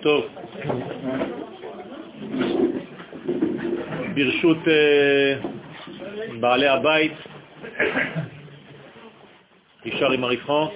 [0.00, 0.24] טוב.
[4.14, 5.34] ברשות אה,
[6.40, 7.12] בעלי הבית,
[9.84, 10.70] נשאר עם הרפרant.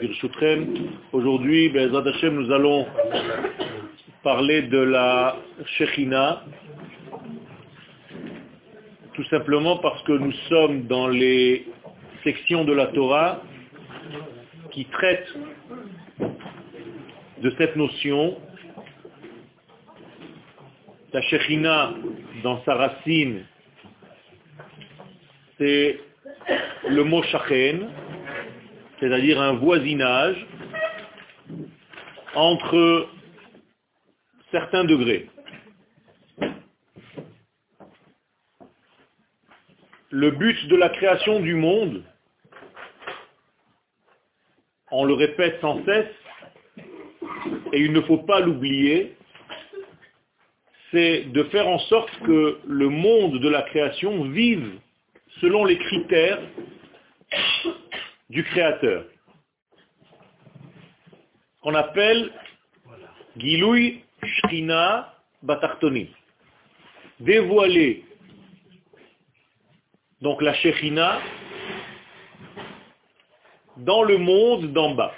[0.00, 0.64] ברשותכם,
[1.12, 2.86] aujourd'hui, בעזרת השם, nous allons
[4.22, 5.36] parler de la
[5.76, 6.44] Shekhinah,
[9.14, 11.66] tout simplement parce que nous sommes dans les
[12.24, 13.42] sections de la Torah
[14.75, 15.33] qui traitent
[17.41, 18.37] de cette notion.
[21.13, 21.93] La Shekhinah,
[22.43, 23.45] dans sa racine,
[25.57, 25.97] c'est
[26.89, 27.89] le mot Shachen,
[28.99, 30.45] c'est-à-dire un voisinage
[32.35, 33.07] entre
[34.51, 35.29] certains degrés.
[40.09, 42.03] Le but de la création du monde,
[44.97, 46.07] on le répète sans cesse,
[47.73, 49.17] et il ne faut pas l'oublier,
[50.91, 54.79] c'est de faire en sorte que le monde de la création vive
[55.41, 56.39] selon les critères
[58.29, 59.05] du Créateur.
[61.61, 62.31] Qu'on appelle
[63.35, 66.09] Giloui Shrina Batartoni.
[67.19, 68.05] Dévoiler
[70.21, 71.19] donc la Shekhinah
[73.77, 75.13] dans le monde d'en bas.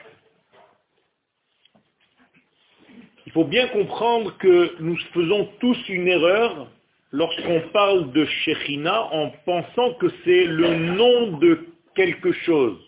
[3.26, 6.70] Il faut bien comprendre que nous faisons tous une erreur
[7.12, 12.80] lorsqu'on parle de Shekhinah en pensant que c'est le nom de quelque chose.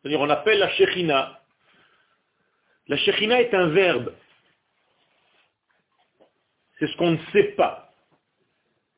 [0.00, 1.40] C'est-à-dire on appelle la Shekhinah.
[2.88, 4.12] La Shekhinah est un verbe.
[6.78, 7.90] C'est ce qu'on ne sait pas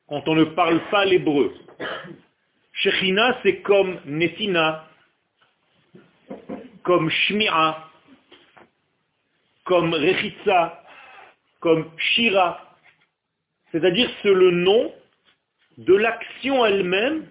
[0.07, 1.53] quand on ne parle pas l'hébreu.
[2.73, 4.87] Shekhinah, c'est comme Netina,
[6.85, 7.89] comme Shmi'a,
[9.65, 10.83] comme Rechitza,
[11.59, 12.61] comme Shira.
[13.71, 14.93] C'est-à-dire c'est le nom
[15.79, 17.27] de l'action elle-même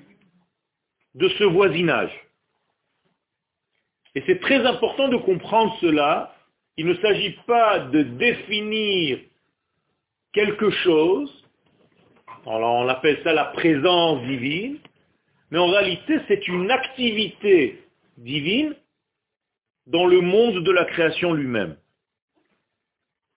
[1.14, 2.10] de ce voisinage.
[4.16, 6.36] Et c'est très important de comprendre cela.
[6.76, 9.20] Il ne s'agit pas de définir
[10.32, 11.44] quelque chose,
[12.44, 14.78] on appelle ça la présence divine,
[15.52, 17.84] mais en réalité c'est une activité
[18.18, 18.74] divine
[19.86, 21.76] dans le monde de la création lui-même.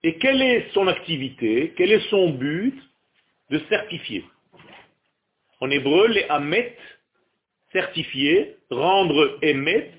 [0.02, 2.80] Et quelle est son activité Quel est son but
[3.50, 4.24] De certifier?
[5.60, 6.76] En hébreu, les amet,
[7.72, 9.92] certifier, rendre émet,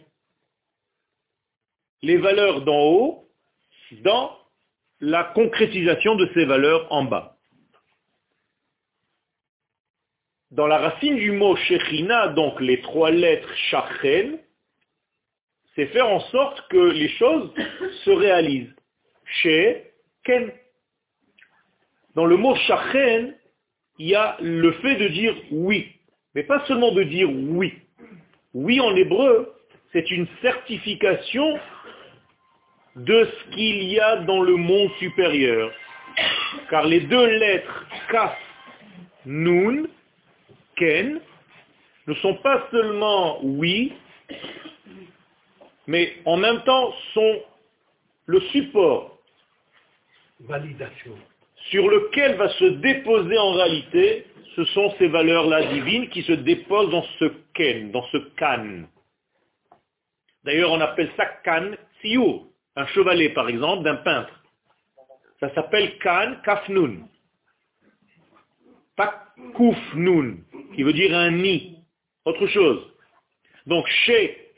[2.01, 3.27] les valeurs d'en haut
[4.03, 4.37] dans
[5.01, 7.35] la concrétisation de ces valeurs en bas.
[10.51, 14.39] Dans la racine du mot Shechina, donc les trois lettres Shachen,
[15.75, 17.51] c'est faire en sorte que les choses
[18.05, 18.73] se réalisent.
[19.41, 19.91] Chez
[20.23, 20.51] Ken.
[22.15, 23.35] Dans le mot Shachen,
[23.99, 25.87] il y a le fait de dire oui,
[26.33, 27.73] mais pas seulement de dire oui.
[28.53, 29.53] Oui en hébreu,
[29.93, 31.59] c'est une certification
[32.95, 35.71] de ce qu'il y a dans le monde supérieur.
[36.69, 38.37] Car les deux lettres Kaf,
[39.25, 39.87] Nun,
[40.75, 41.19] Ken,
[42.07, 43.93] ne sont pas seulement oui,
[45.89, 47.41] mais en même temps sont
[48.27, 49.17] le support
[50.41, 51.17] Validation.
[51.71, 56.91] sur lequel va se déposer en réalité, ce sont ces valeurs-là divines qui se déposent
[56.91, 58.83] dans ce ken, dans ce kan.
[60.43, 62.45] D'ailleurs, on appelle ça kan siour,
[62.75, 64.43] un chevalet par exemple d'un peintre.
[65.39, 67.07] Ça s'appelle kan kafnun.
[68.95, 69.25] Pas
[69.55, 70.37] kufnun,
[70.75, 71.79] qui veut dire un nid.
[72.25, 72.93] Autre chose.
[73.65, 73.87] Donc,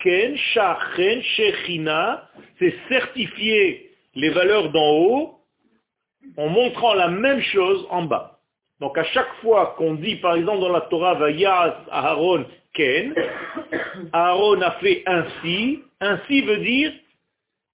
[0.02, 2.30] Sheken, Shachen, Shechina,
[2.60, 5.40] c'est certifier les valeurs d'en haut
[6.38, 8.40] en montrant la même chose en bas.
[8.80, 13.14] Donc à chaque fois qu'on dit, par exemple dans la Torah, Vayas Aaron Ken,
[14.14, 16.94] Aaron a fait ainsi, ainsi veut dire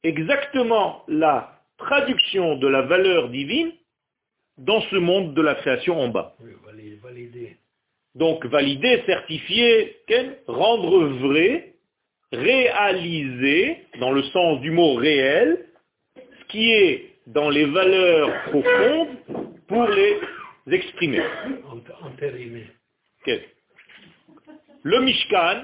[0.04, 3.72] exactement la traduction de la valeur divine
[4.58, 6.34] dans ce monde de la création en bas.
[6.40, 6.52] Oui.
[8.16, 11.77] Donc valider, certifier, Ken, rendre vrai,
[12.32, 15.66] réaliser, dans le sens du mot réel,
[16.16, 19.18] ce qui est dans les valeurs profondes
[19.68, 20.20] pour les
[20.72, 21.22] exprimer.
[24.84, 25.64] Le Mishkan,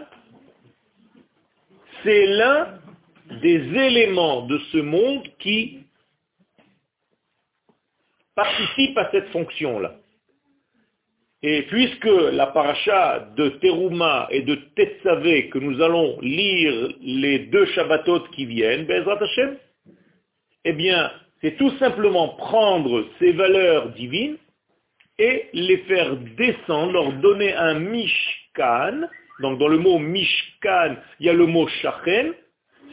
[2.04, 2.80] c'est l'un
[3.42, 5.80] des éléments de ce monde qui
[8.36, 9.96] participe à cette fonction-là.
[11.46, 17.66] Et puisque la paracha de Teruma et de Tetzavé que nous allons lire les deux
[17.66, 19.58] Shabbatot qui viennent, Bezrat Hashem,
[20.64, 21.12] eh bien,
[21.42, 24.38] c'est tout simplement prendre ces valeurs divines
[25.20, 29.02] et les faire descendre, leur donner un mishkan.
[29.42, 32.34] Donc dans le mot mishkan, il y a le mot shachen.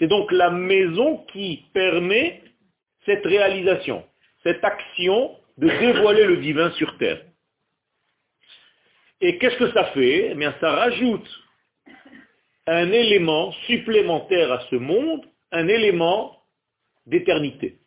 [0.01, 2.43] C'est donc la maison qui permet
[3.07, 4.03] cette réalisation,
[4.43, 7.21] cette action de dévoiler le divin sur terre.
[9.21, 10.31] Et qu'est-ce que ça fait?
[10.33, 11.29] Eh bien, ça rajoute
[12.67, 16.37] un élément supplémentaire à ce monde, un élément
[17.07, 17.79] d'éternité.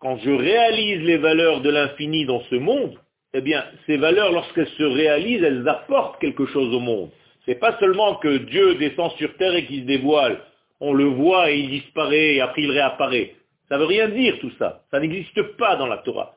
[0.00, 2.98] Quand je réalise les valeurs de l'infini dans ce monde,
[3.32, 7.10] eh bien, ces valeurs, lorsqu'elles se réalisent, elles apportent quelque chose au monde.
[7.46, 10.40] C'est pas seulement que Dieu descend sur terre et qu'il se dévoile.
[10.80, 13.34] On le voit et il disparaît et après il réapparaît.
[13.68, 14.84] Ça veut rien dire tout ça.
[14.90, 16.36] Ça n'existe pas dans la Torah.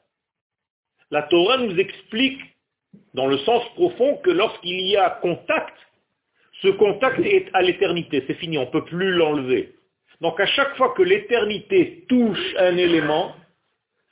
[1.12, 2.40] La Torah nous explique
[3.14, 5.76] dans le sens profond que lorsqu'il y a contact,
[6.62, 9.76] ce contact est à l'éternité, c'est fini, on ne peut plus l'enlever.
[10.22, 13.36] Donc à chaque fois que l'éternité touche un élément,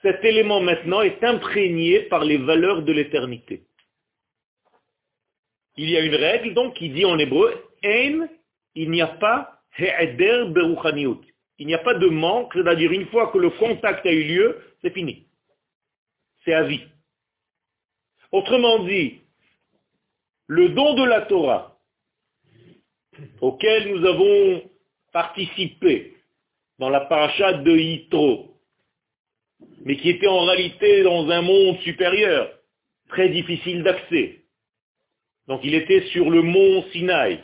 [0.02, 3.64] cet élément maintenant est imprégné par les valeurs de l'éternité.
[5.78, 7.52] Il y a une règle donc qui dit en hébreu,
[7.84, 8.30] Ein,
[8.76, 10.46] il n'y a pas He'eder
[11.58, 14.62] Il n'y a pas de manque, c'est-à-dire une fois que le contact a eu lieu,
[14.82, 15.28] c'est fini.
[16.44, 16.82] C'est à vie.
[18.36, 19.22] Autrement dit,
[20.48, 21.80] le don de la Torah,
[23.40, 24.62] auquel nous avons
[25.14, 26.18] participé
[26.78, 28.58] dans la paracha de Yitro,
[29.86, 32.52] mais qui était en réalité dans un monde supérieur,
[33.08, 34.42] très difficile d'accès.
[35.48, 37.40] Donc il était sur le mont Sinaï,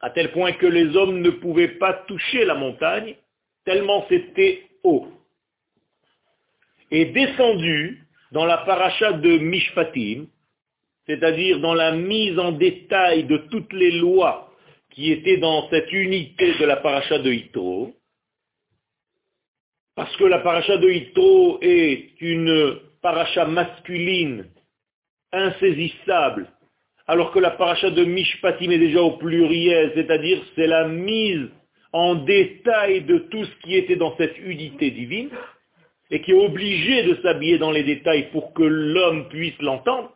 [0.00, 3.16] à tel point que les hommes ne pouvaient pas toucher la montagne,
[3.64, 5.08] tellement c'était haut.
[6.92, 10.26] Et descendu dans la paracha de Mishpatim,
[11.06, 14.50] c'est-à-dire dans la mise en détail de toutes les lois
[14.90, 17.94] qui étaient dans cette unité de la paracha de Hitro,
[19.94, 24.46] parce que la paracha de Hitro est une paracha masculine,
[25.32, 26.46] insaisissable,
[27.06, 31.48] alors que la paracha de Mishpatim est déjà au pluriel, c'est-à-dire c'est la mise
[31.92, 35.30] en détail de tout ce qui était dans cette unité divine,
[36.12, 40.12] et qui est obligé de s'habiller dans les détails pour que l'homme puisse l'entendre.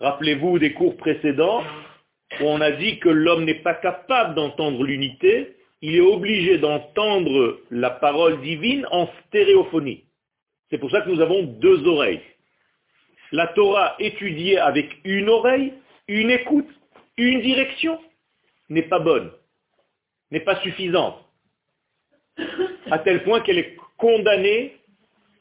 [0.00, 1.62] Rappelez-vous des cours précédents
[2.40, 7.60] où on a dit que l'homme n'est pas capable d'entendre l'unité, il est obligé d'entendre
[7.70, 10.04] la parole divine en stéréophonie.
[10.68, 12.20] C'est pour ça que nous avons deux oreilles.
[13.30, 15.74] La Torah étudiée avec une oreille,
[16.08, 16.68] une écoute,
[17.16, 18.00] une direction,
[18.68, 19.30] n'est pas bonne,
[20.32, 21.24] n'est pas suffisante,
[22.90, 24.72] à tel point qu'elle est condamné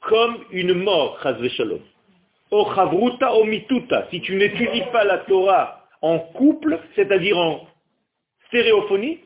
[0.02, 1.20] comme une mort,
[1.58, 1.82] shalom.
[2.52, 7.68] O chavruta o mituta, si tu n'étudies pas la Torah en couple, c'est-à-dire en
[8.48, 9.20] stéréophonie,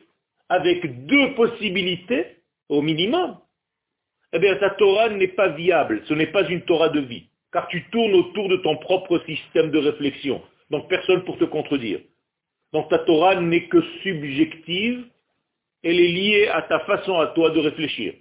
[0.48, 2.38] avec deux possibilités
[2.68, 3.36] au minimum,
[4.32, 7.68] eh bien ta Torah n'est pas viable, ce n'est pas une Torah de vie, car
[7.68, 10.40] tu tournes autour de ton propre système de réflexion,
[10.70, 12.00] donc personne pour te contredire.
[12.72, 15.04] Donc ta Torah n'est que subjective,
[15.82, 18.14] elle est liée à ta façon à toi de réfléchir.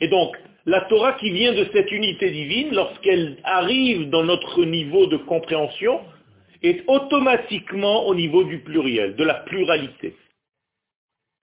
[0.00, 0.36] Et donc,
[0.66, 6.00] la Torah qui vient de cette unité divine, lorsqu'elle arrive dans notre niveau de compréhension,
[6.62, 10.14] est automatiquement au niveau du pluriel, de la pluralité.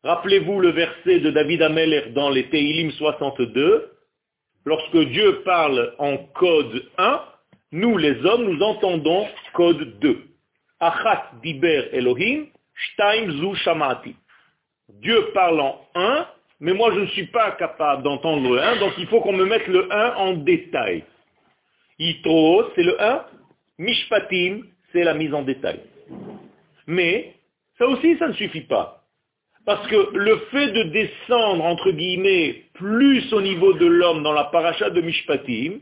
[0.04, 3.92] Rappelez-vous le verset de David Ameller dans les Teilim 62,
[4.66, 7.22] lorsque Dieu parle en code 1,
[7.72, 10.20] nous les hommes, nous entendons code 2.
[10.80, 14.16] Achat diber Elohim, shtaim zu shamati.
[15.02, 16.28] Dieu parle en 1,
[16.60, 19.46] mais moi je ne suis pas capable d'entendre le 1, donc il faut qu'on me
[19.46, 21.04] mette le 1 en détail.
[22.00, 23.26] Yitro, c'est le 1,
[23.80, 25.82] Mishpatim, c'est la mise en détail.
[26.88, 27.36] Mais
[27.78, 29.04] ça aussi, ça ne suffit pas.
[29.66, 34.46] Parce que le fait de descendre, entre guillemets, plus au niveau de l'homme dans la
[34.46, 35.80] paracha de Mishpatim,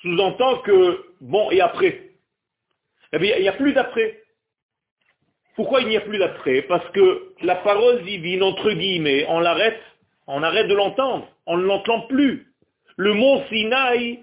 [0.00, 2.10] sous-entend que, bon, et après?
[3.12, 4.21] Eh bien, il n'y a plus d'après.
[5.54, 9.80] Pourquoi il n'y a plus d'après Parce que la parole divine, entre guillemets, on l'arrête,
[10.26, 12.46] on arrête de l'entendre, on ne l'entend plus.
[12.96, 14.20] Le mont Sinaï,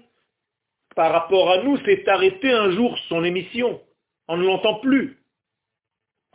[0.96, 3.80] par rapport à nous, s'est arrêté un jour son émission.
[4.26, 5.18] On ne l'entend plus.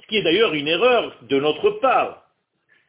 [0.02, 2.24] Ce qui est d'ailleurs une erreur de notre part,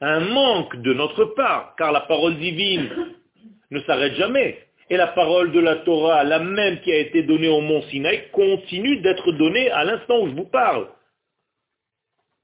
[0.00, 2.88] un manque de notre part, car la parole divine
[3.70, 4.62] ne s'arrête jamais.
[4.90, 8.30] Et la parole de la Torah, la même qui a été donnée au mont Sinaï,
[8.30, 10.86] continue d'être donnée à l'instant où je vous parle.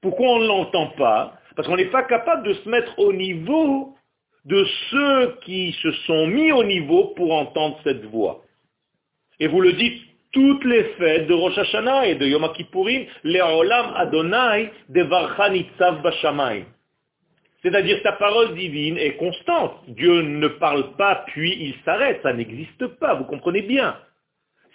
[0.03, 1.33] Pourquoi on ne l'entend pas?
[1.55, 3.95] Parce qu'on n'est pas capable de se mettre au niveau
[4.43, 8.41] de ceux qui se sont mis au niveau pour entendre cette voix.
[9.39, 10.01] Et vous le dites
[10.33, 16.65] toutes les fêtes de Rosh Hashanah et de Yom Kippourim, Le'olam Adonai Devarcha Nitzav Bashamayim.
[17.61, 19.83] C'est-à-dire ta parole divine est constante.
[19.87, 23.95] Dieu ne parle pas puis il s'arrête, ça n'existe pas, vous comprenez bien.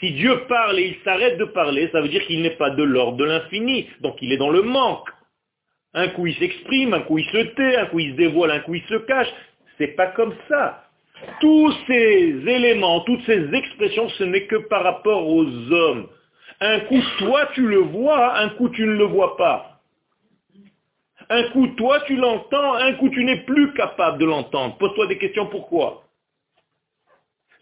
[0.01, 2.83] Si Dieu parle et il s'arrête de parler, ça veut dire qu'il n'est pas de
[2.83, 5.11] l'ordre de l'infini, donc il est dans le manque.
[5.95, 8.61] Un coup il s'exprime, un coup il se tait, un coup il se dévoile, un
[8.61, 9.33] coup il se cache.
[9.79, 10.85] C'est pas comme ça.
[11.41, 16.09] Tous ces éléments, toutes ces expressions, ce n'est que par rapport aux hommes.
[16.61, 19.81] Un coup, toi, tu le vois, un coup, tu ne le vois pas.
[21.31, 24.77] Un coup, toi, tu l'entends, un coup, tu n'es plus capable de l'entendre.
[24.79, 26.05] Pose-toi des questions, pourquoi?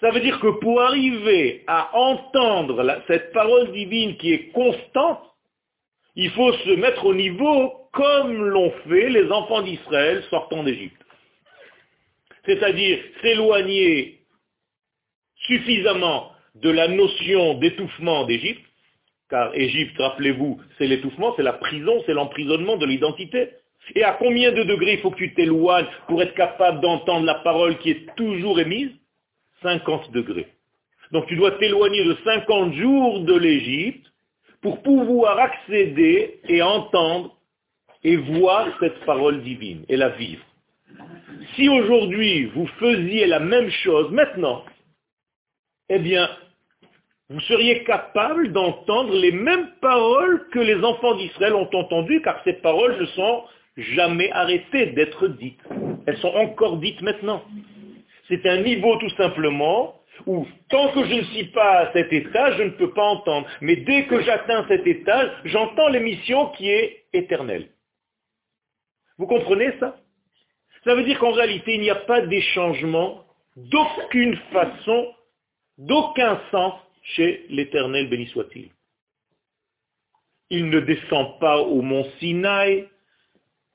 [0.01, 5.23] Ça veut dire que pour arriver à entendre cette parole divine qui est constante,
[6.15, 11.03] il faut se mettre au niveau comme l'ont fait les enfants d'Israël sortant d'Égypte
[12.47, 14.21] c'est-à-dire s'éloigner
[15.47, 18.65] suffisamment de la notion d'étouffement d'Égypte,
[19.29, 23.51] car Égypte, rappelez-vous, c'est l'étouffement, c'est la prison, c'est l'emprisonnement de l'identité.
[23.95, 27.35] Et à combien de degrés il faut que tu t'éloignes pour être capable d'entendre la
[27.37, 28.91] parole qui est toujours émise?
[29.63, 30.49] 50 degrés.
[31.13, 34.07] Donc tu dois t'éloigner de 50 jours de l'Égypte
[34.61, 37.36] pour pouvoir accéder et entendre
[38.07, 40.45] et voir cette parole divine et la vivre.
[41.57, 44.63] Si aujourd'hui vous faisiez la même chose maintenant,
[45.89, 46.31] eh bien,
[47.31, 52.53] vous seriez capable d'entendre les mêmes paroles que les enfants d'Israël ont entendues, car ces
[52.53, 53.43] paroles ne sont
[53.77, 55.61] jamais arrêtées d'être dites.
[56.07, 57.43] Elles sont encore dites maintenant.
[58.29, 59.97] C'est un niveau tout simplement
[60.27, 63.49] où tant que je ne suis pas à cet étage, je ne peux pas entendre.
[63.61, 67.67] Mais dès que j'atteins cet étage, j'entends l'émission qui est éternelle.
[69.19, 69.97] Vous comprenez ça?
[70.85, 73.25] Ça veut dire qu'en réalité, il n'y a pas d'échangement
[73.57, 75.15] d'aucune façon,
[75.79, 78.71] d'aucun sens chez l'Éternel, béni soit-il.
[80.51, 82.89] Il ne descend pas au mont Sinaï,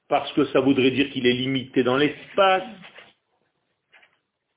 [0.08, 2.64] parce que ça voudrait dire qu'il est limité dans l'espace.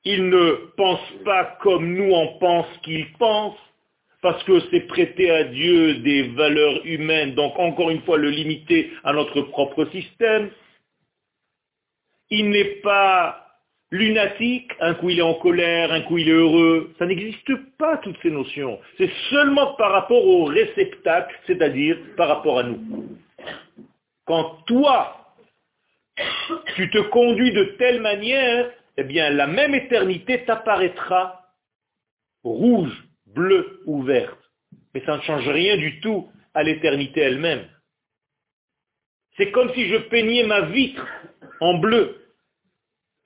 [0.05, 3.57] Il ne pense pas comme nous en pense qu'il pense,
[4.21, 8.93] parce que c'est prêter à Dieu des valeurs humaines, donc encore une fois le limiter
[9.03, 10.51] à notre propre système
[12.31, 13.45] il n'est pas
[13.91, 16.93] lunatique, un coup il est en colère, un coup il est heureux.
[16.99, 18.81] Ça n'existe pas, toutes ces notions.
[18.99, 23.09] C'est seulement par rapport au réceptacle, c'est-à-dire par rapport à nous.
[24.27, 25.35] Quand toi,
[26.77, 31.43] tu te conduis de telle manière, eh bien la même éternité t'apparaîtra
[32.43, 32.93] rouge,
[33.27, 34.39] bleue ou verte.
[34.93, 37.67] Mais ça ne change rien du tout à l'éternité elle-même.
[39.37, 41.07] C'est comme si je peignais ma vitre
[41.65, 42.21] en bleu.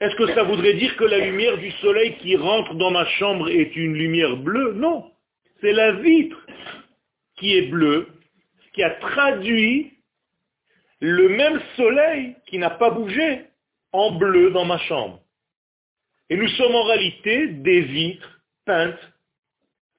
[0.01, 3.49] Est-ce que ça voudrait dire que la lumière du soleil qui rentre dans ma chambre
[3.49, 4.75] est une lumière bleue?
[4.75, 5.11] Non.
[5.61, 6.39] C'est la vitre
[7.37, 8.07] qui est bleue,
[8.75, 9.93] qui a traduit
[11.01, 13.47] le même soleil qui n'a pas bougé
[13.93, 15.21] en bleu dans ma chambre.
[16.31, 19.13] Et nous sommes en réalité des vitres peintes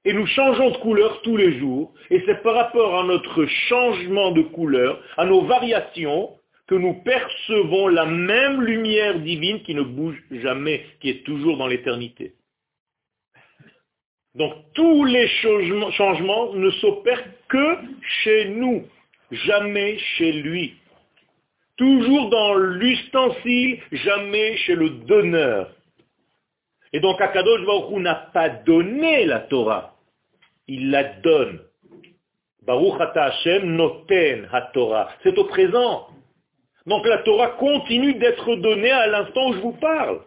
[0.06, 1.92] et nous changeons de couleur tous les jours.
[2.08, 6.39] Et c'est par rapport à notre changement de couleur, à nos variations,
[6.70, 11.66] que nous percevons la même lumière divine qui ne bouge jamais, qui est toujours dans
[11.66, 12.34] l'éternité.
[14.36, 17.76] Donc tous les changements ne s'opèrent que
[18.22, 18.86] chez nous,
[19.32, 20.74] jamais chez lui.
[21.76, 25.72] Toujours dans l'ustensile, jamais chez le donneur.
[26.92, 29.96] Et donc Akadosh Baruch n'a pas donné la Torah,
[30.68, 31.62] il la donne.
[32.62, 35.08] Baruch Hashem noten ha Torah.
[35.24, 36.09] C'est au présent.
[36.90, 40.22] Donc la Torah continue d'être donnée à l'instant où je vous parle.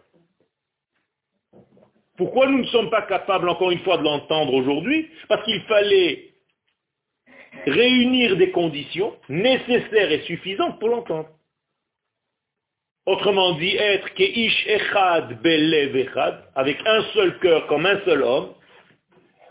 [2.16, 5.10] Pourquoi nous ne sommes pas capables, encore une fois, de l'entendre aujourd'hui?
[5.28, 6.30] Parce qu'il fallait
[7.68, 11.28] réunir des conditions nécessaires et suffisantes pour l'entendre.
[13.06, 18.54] Autrement dit, être keish echad belev echad, avec un seul cœur comme un seul homme,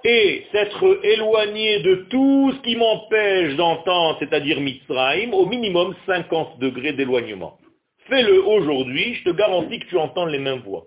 [0.04, 6.92] et s'être éloigné de tout ce qui m'empêche d'entendre, c'est-à-dire Mitzrayim, au minimum 50 degrés
[6.92, 7.58] d'éloignement.
[8.08, 10.86] Fais-le aujourd'hui, je te garantis que tu entends les mêmes voix.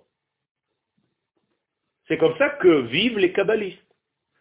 [2.07, 3.79] C'est comme ça que vivent les kabbalistes.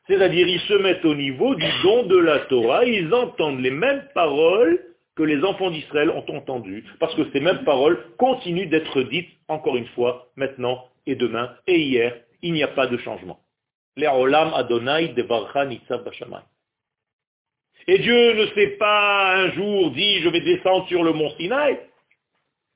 [0.06, 4.06] C'est-à-dire, ils se mettent au niveau du don de la Torah, ils entendent les mêmes
[4.14, 4.78] paroles
[5.16, 9.76] que les enfants d'Israël ont entendues, parce que ces mêmes paroles continuent d'être dites, encore
[9.76, 13.38] une fois, maintenant et demain et hier, il n'y a pas de changement.
[17.86, 21.78] Et Dieu ne s'est pas un jour dit, je vais descendre sur le mont Sinaï,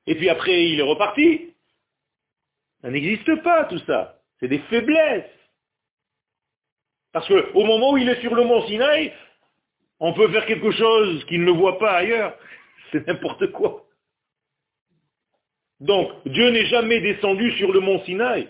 [0.07, 1.55] et puis après il est reparti.
[2.83, 4.21] Ça n'existe pas tout ça.
[4.39, 5.25] C'est des faiblesses.
[7.13, 9.13] Parce qu'au moment où il est sur le mont Sinaï,
[9.99, 12.37] on peut faire quelque chose qu'il ne voit pas ailleurs.
[12.93, 13.85] C'est n'importe quoi.
[15.81, 18.49] Donc, Dieu n'est jamais descendu sur le mont Sinaï.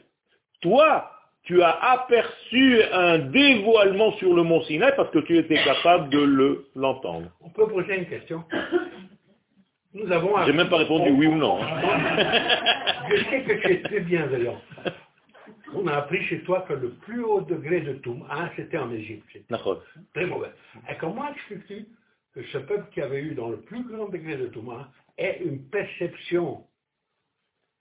[0.60, 1.10] Toi,
[1.48, 6.20] tu as aperçu un dévoilement sur le mont Sinaï parce que tu étais capable de
[6.20, 7.30] le, l'entendre.
[7.40, 8.44] On peut poser une question
[9.94, 10.44] Nous avons...
[10.44, 11.58] J'ai même pas répondu oui ou non.
[11.62, 11.80] hein.
[13.10, 14.60] Je sais que tu es très bienveillant.
[15.74, 18.90] On a appris chez toi que le plus haut degré de Touma, hein, c'était en
[18.92, 19.26] Égypte.
[20.14, 20.50] Très mauvais.
[20.90, 21.86] Et comment expliques-tu
[22.34, 25.62] que ce peuple qui avait eu dans le plus grand degré de Touma ait une
[25.70, 26.64] perception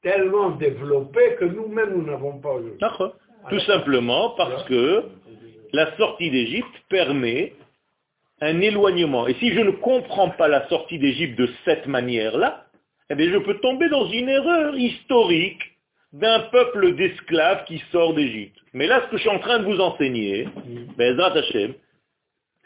[0.02, 3.14] tellement développée que nous-mêmes nous n'avons pas aujourd'hui D'accord.
[3.50, 5.06] Tout simplement parce que
[5.74, 7.54] la sortie d'Égypte permet
[8.42, 9.28] un éloignement.
[9.28, 12.66] Et si je ne comprends pas la sortie d'Égypte de cette manière-là,
[13.10, 15.62] eh bien je peux tomber dans une erreur historique
[16.14, 18.58] d'un peuple d'esclaves qui sort d'Égypte.
[18.74, 20.48] Mais là, ce que je suis en train de vous enseigner,
[20.98, 21.74] Bezrat Hashem,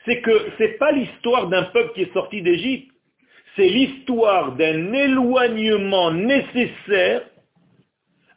[0.05, 2.91] c'est que c'est pas l'histoire d'un peuple qui est sorti d'Égypte,
[3.55, 7.23] c'est l'histoire d'un éloignement nécessaire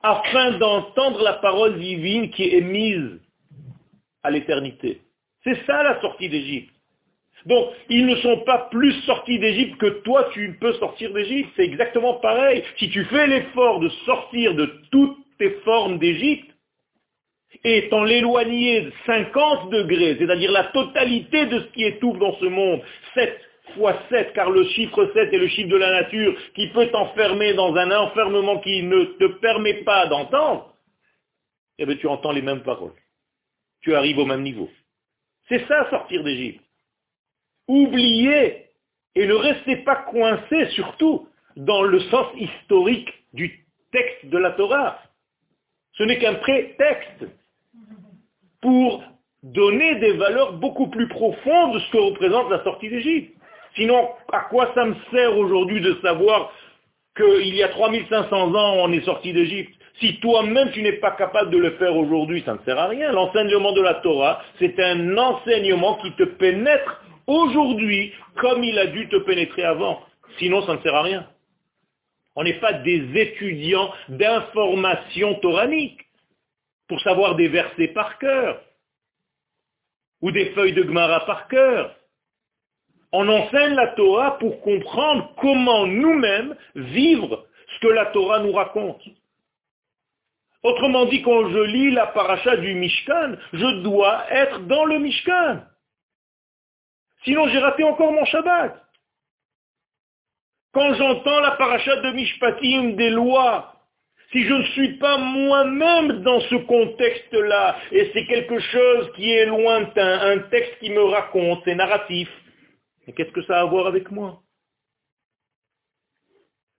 [0.04, 3.18] afin d'entendre la parole divine qui est émise
[4.22, 5.00] à l'éternité.
[5.42, 6.70] C'est ça la sortie d'Égypte.
[7.46, 11.50] Donc, ils ne sont pas plus sortis d'Égypte que toi, tu peux sortir d'Égypte.
[11.56, 12.62] C'est exactement pareil.
[12.78, 16.50] Si tu fais l'effort de sortir de toutes tes formes d'Égypte,
[17.62, 22.46] et t'en l'éloigner de 50 degrés, c'est-à-dire la totalité de ce qui étouffe dans ce
[22.46, 22.82] monde,
[23.14, 23.40] 7
[23.74, 27.54] fois 7, car le chiffre 7 est le chiffre de la nature qui peut t'enfermer
[27.54, 30.74] dans un enfermement qui ne te permet pas d'entendre,
[31.78, 32.94] eh bien tu entends les mêmes paroles.
[33.80, 34.70] Tu arrives au même niveau.
[35.48, 36.64] C'est ça sortir d'Égypte.
[37.68, 38.66] Oubliez
[39.14, 44.98] et ne restez pas coincés surtout dans le sens historique du texte de la Torah.
[45.92, 47.26] Ce n'est qu'un prétexte
[48.60, 49.04] pour
[49.42, 53.36] donner des valeurs beaucoup plus profondes de ce que représente la sortie d'Égypte.
[53.76, 56.52] Sinon, à quoi ça me sert aujourd'hui de savoir
[57.16, 59.74] qu'il y a 3500 ans, on est sorti d'Égypte?
[60.00, 63.12] Si toi-même, tu n'es pas capable de le faire aujourd'hui, ça ne sert à rien.
[63.12, 69.08] L'enseignement de la Torah, c'est un enseignement qui te pénètre aujourd'hui comme il a dû
[69.08, 70.02] te pénétrer avant.
[70.38, 71.26] Sinon, ça ne sert à rien.
[72.36, 76.00] On n'est pas des étudiants d'information toranique
[76.88, 78.60] pour savoir des versets par cœur
[80.20, 81.94] ou des feuilles de Gemara par cœur.
[83.16, 89.02] On enseigne la Torah pour comprendre comment nous-mêmes vivre ce que la Torah nous raconte.
[90.64, 95.60] Autrement dit, quand je lis la paracha du Mishkan, je dois être dans le Mishkan.
[97.22, 98.82] Sinon, j'ai raté encore mon Shabbat.
[100.72, 103.76] Quand j'entends la paracha de Mishpatim des lois,
[104.32, 109.46] si je ne suis pas moi-même dans ce contexte-là, et c'est quelque chose qui est
[109.46, 112.28] lointain, un texte qui me raconte, c'est narratif,
[113.06, 114.42] mais qu'est-ce que ça a à voir avec moi?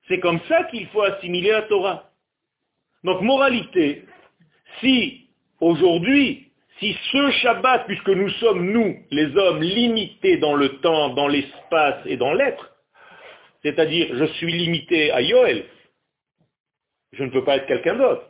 [0.07, 2.11] C'est comme ça qu'il faut assimiler la Torah.
[3.03, 4.05] Donc, moralité,
[4.79, 11.09] si aujourd'hui, si ce Shabbat, puisque nous sommes, nous, les hommes, limités dans le temps,
[11.09, 12.75] dans l'espace et dans l'être,
[13.63, 15.65] c'est-à-dire je suis limité à Yoel,
[17.13, 18.29] je ne peux pas être quelqu'un d'autre.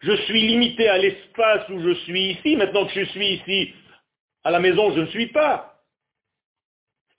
[0.00, 3.74] Je suis limité à l'espace où je suis ici, maintenant que je suis ici
[4.44, 5.67] à la maison, je ne suis pas.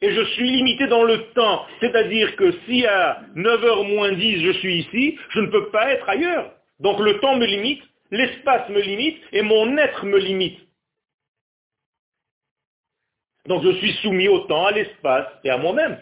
[0.02, 4.52] Et je suis limité dans le temps, c'est-à-dire que si à 9h moins 10 je
[4.60, 6.54] suis ici, je ne peux pas être ailleurs.
[6.80, 10.60] Donc le temps me limite, l'espace me limite et mon être me limite.
[13.46, 16.00] Donc je suis soumis au temps, à l'espace et à moi-même.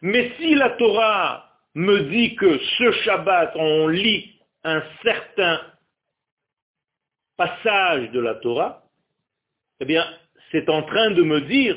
[0.00, 5.60] Mais si la Torah me dit que ce Shabbat, on lit un certain
[7.36, 8.84] passage de la Torah,
[9.80, 10.06] eh bien,
[10.50, 11.76] c'est en train de me dire,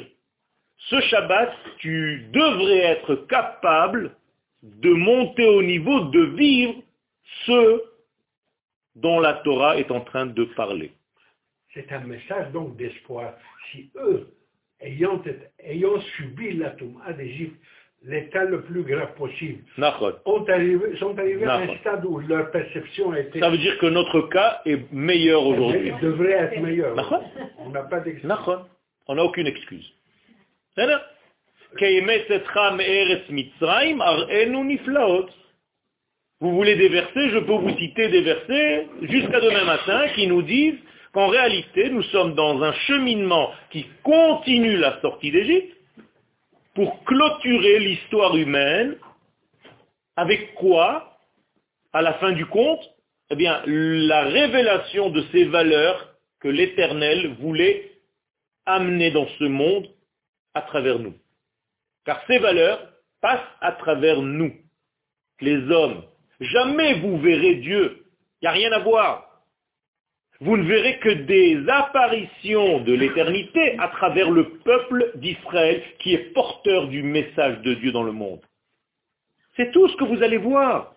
[0.89, 4.11] ce Shabbat, tu devrais être capable
[4.63, 6.75] de monter au niveau de vivre
[7.45, 7.81] ce
[8.95, 10.91] dont la Torah est en train de parler.
[11.73, 13.33] C'est un message donc d'espoir.
[13.71, 14.27] Si eux,
[14.81, 15.21] ayant,
[15.63, 17.55] ayant subi la Touma d'Égypte,
[18.03, 20.13] l'état le plus grave possible, Nachon.
[20.25, 23.77] ont arrivé- sont arrivés à un stade où leur perception a été Ça veut dire
[23.77, 25.93] que notre cas est meilleur aujourd'hui.
[26.01, 26.95] devrait être meilleure.
[26.95, 27.23] D'accord.
[27.59, 28.29] On n'a pas d'excuse.
[29.07, 29.93] On n'a aucune excuse.
[30.72, 30.98] בסדר?
[31.76, 35.30] כימי צאתך מארץ מצרים, הראינו נפלאות.
[36.40, 40.42] Vous voulez des versets, je peux vous citer des versets jusqu'à demain matin qui nous
[40.42, 40.78] disent
[41.12, 45.74] qu'en réalité, nous sommes dans un cheminement qui continue la sortie d'Égypte
[46.74, 48.96] pour clôturer l'histoire humaine
[50.16, 51.18] avec quoi,
[51.94, 52.84] à la fin du compte,
[53.30, 57.92] eh bien, la révélation de ces valeurs que l'Éternel voulait
[58.66, 59.88] amener dans ce monde
[60.53, 61.13] à travers nous.
[62.05, 64.53] Car ces valeurs passent à travers nous,
[65.39, 66.03] les hommes.
[66.39, 68.05] Jamais vous verrez Dieu.
[68.41, 69.27] Il n'y a rien à voir.
[70.39, 76.33] Vous ne verrez que des apparitions de l'éternité à travers le peuple d'Israël qui est
[76.33, 78.41] porteur du message de Dieu dans le monde.
[79.55, 80.95] C'est tout ce que vous allez voir.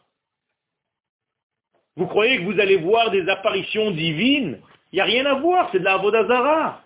[1.96, 4.60] Vous croyez que vous allez voir des apparitions divines?
[4.92, 6.83] Il n'y a rien à voir, c'est de la.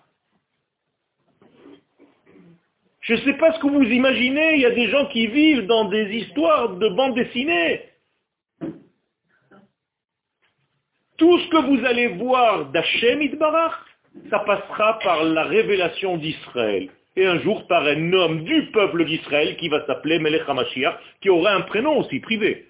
[3.09, 5.65] Je ne sais pas ce que vous imaginez, il y a des gens qui vivent
[5.65, 7.81] dans des histoires de bandes dessinées.
[11.17, 13.73] Tout ce que vous allez voir d'Hachem Idbarach,
[14.29, 16.91] ça passera par la révélation d'Israël.
[17.15, 21.31] Et un jour par un homme du peuple d'Israël qui va s'appeler Melech HaMashiach, qui
[21.31, 22.67] aura un prénom aussi privé.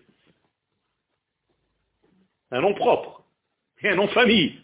[2.51, 3.23] Un nom propre.
[3.81, 4.61] Et un nom famille.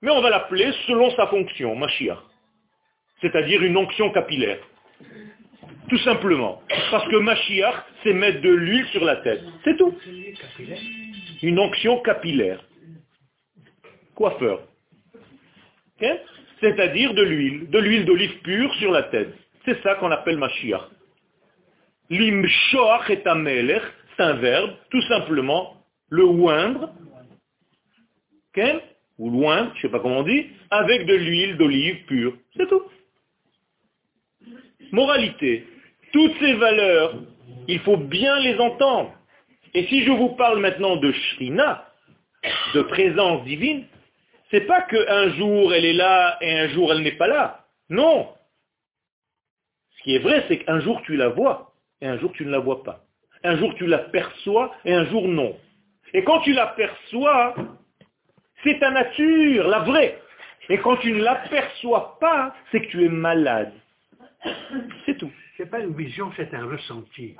[0.00, 2.29] Mais on va l'appeler selon sa fonction, Mashiach
[3.20, 4.58] c'est-à-dire une onction capillaire.
[5.88, 6.62] Tout simplement.
[6.90, 9.42] Parce que Mashiach, c'est mettre de l'huile sur la tête.
[9.64, 9.94] C'est tout.
[11.42, 12.64] Une onction capillaire.
[14.14, 14.62] Coiffeur.
[16.60, 19.34] c'est-à-dire de l'huile, de l'huile d'olive pure sur la tête.
[19.64, 20.82] C'est ça qu'on appelle Mashiach.
[22.10, 23.82] Limshoach et amelech,
[24.16, 25.76] c'est un verbe, tout simplement,
[26.08, 26.92] le oindre,
[29.18, 32.34] ou loin, je ne sais pas comment on dit, avec de l'huile d'olive pure.
[32.56, 32.82] C'est tout.
[34.92, 35.66] Moralité,
[36.12, 37.14] toutes ces valeurs,
[37.68, 39.12] il faut bien les entendre.
[39.74, 41.86] Et si je vous parle maintenant de Shrina,
[42.74, 43.86] de présence divine,
[44.50, 47.66] c'est pas qu'un jour elle est là et un jour elle n'est pas là.
[47.88, 48.28] Non.
[49.96, 52.50] Ce qui est vrai, c'est qu'un jour tu la vois et un jour tu ne
[52.50, 53.04] la vois pas.
[53.44, 55.56] Un jour tu l'aperçois et un jour non.
[56.12, 57.54] Et quand tu l'aperçois,
[58.64, 60.18] c'est ta nature, la vraie.
[60.68, 63.72] Et quand tu ne l'aperçois pas, c'est que tu es malade.
[65.06, 65.30] C'est tout.
[65.56, 67.36] C'est pas une vision, c'est un ressenti.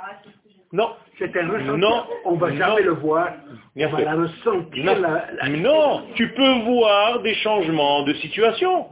[0.73, 0.91] Non.
[1.19, 1.81] C'est un ressenti.
[1.81, 2.05] Non.
[2.27, 3.33] On va jamais le voir.
[3.77, 5.01] on va la ressentir.
[5.49, 6.07] Non.
[6.15, 8.91] tu peux voir des changements de situation.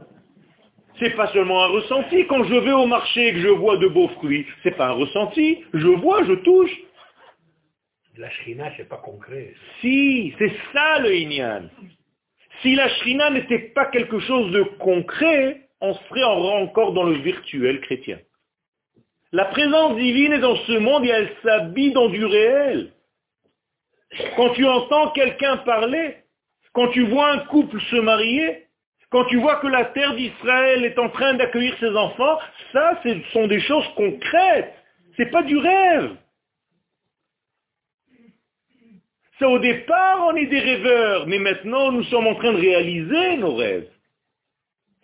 [0.97, 2.25] C'est pas seulement un ressenti.
[2.25, 4.93] Quand je vais au marché et que je vois de beaux fruits, c'est pas un
[4.93, 5.63] ressenti.
[5.73, 6.75] Je vois, je touche.
[8.17, 9.53] La shrina, c'est pas concret.
[9.79, 11.69] Si, c'est ça le inyan.
[12.61, 17.81] Si la shrina n'était pas quelque chose de concret, on serait encore dans le virtuel
[17.81, 18.19] chrétien.
[19.31, 22.91] La présence divine est dans ce monde et elle s'habille dans du réel.
[24.35, 26.17] Quand tu entends quelqu'un parler,
[26.73, 28.65] quand tu vois un couple se marier,
[29.11, 32.39] quand tu vois que la terre d'Israël est en train d'accueillir ses enfants,
[32.73, 34.73] ça, ce sont des choses concrètes.
[35.15, 36.15] Ce n'est pas du rêve.
[39.41, 43.55] Au départ, on est des rêveurs, mais maintenant, nous sommes en train de réaliser nos
[43.55, 43.89] rêves.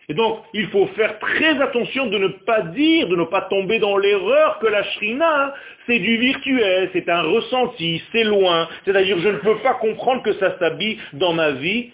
[0.08, 3.80] Et donc, il faut faire très attention de ne pas dire, de ne pas tomber
[3.80, 5.54] dans l'erreur que la shrina,
[5.88, 8.70] c'est du virtuel, c'est un ressenti, c'est loin.
[8.84, 11.92] C'est-à-dire, je ne peux pas comprendre que ça s'habille dans ma vie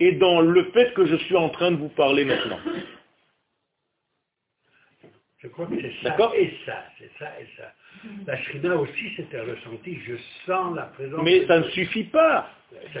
[0.00, 2.58] et dans le fait que je suis en train de vous parler maintenant.
[5.38, 7.72] Je crois que c'est ça et ça, c'est ça et ça.
[8.26, 10.14] La shrina aussi, c'est un ressenti, je
[10.46, 11.20] sens la présence.
[11.22, 12.50] Mais ça ne suffit pas.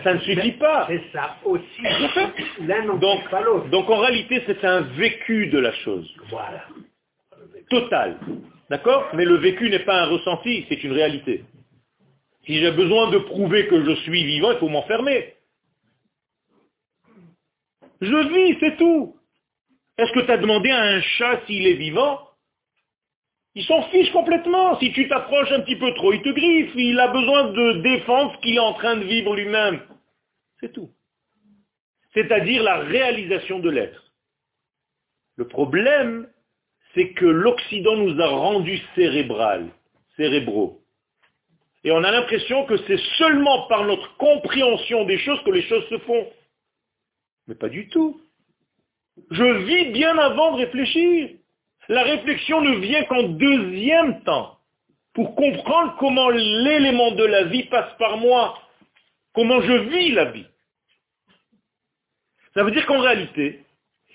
[0.02, 0.86] Ça, ne suffit pas.
[0.88, 1.82] C'est ça aussi.
[3.00, 6.08] donc, donc en réalité, c'est un vécu de la chose.
[6.28, 6.64] Voilà.
[7.68, 8.18] Total.
[8.68, 9.08] D'accord?
[9.14, 11.44] Mais le vécu n'est pas un ressenti, c'est une réalité.
[12.46, 15.34] Si j'ai besoin de prouver que je suis vivant, il faut m'enfermer.
[18.00, 19.16] Je vis, c'est tout.
[19.98, 22.29] Est-ce que tu as demandé à un chat s'il est vivant?
[23.54, 24.78] Il s'en fiche complètement.
[24.78, 26.72] Si tu t'approches un petit peu trop, il te griffe.
[26.76, 29.80] Il a besoin de défendre ce qu'il est en train de vivre lui-même.
[30.60, 30.90] C'est tout.
[32.14, 34.12] C'est-à-dire la réalisation de l'être.
[35.36, 36.28] Le problème,
[36.94, 39.68] c'est que l'Occident nous a rendus cérébral,
[40.16, 40.80] cérébraux.
[41.82, 45.88] Et on a l'impression que c'est seulement par notre compréhension des choses que les choses
[45.88, 46.30] se font.
[47.46, 48.20] Mais pas du tout.
[49.30, 51.30] Je vis bien avant de réfléchir.
[51.90, 54.56] La réflexion ne vient qu'en deuxième temps,
[55.12, 58.56] pour comprendre comment l'élément de la vie passe par moi,
[59.34, 60.46] comment je vis la vie.
[62.54, 63.64] Ça veut dire qu'en réalité,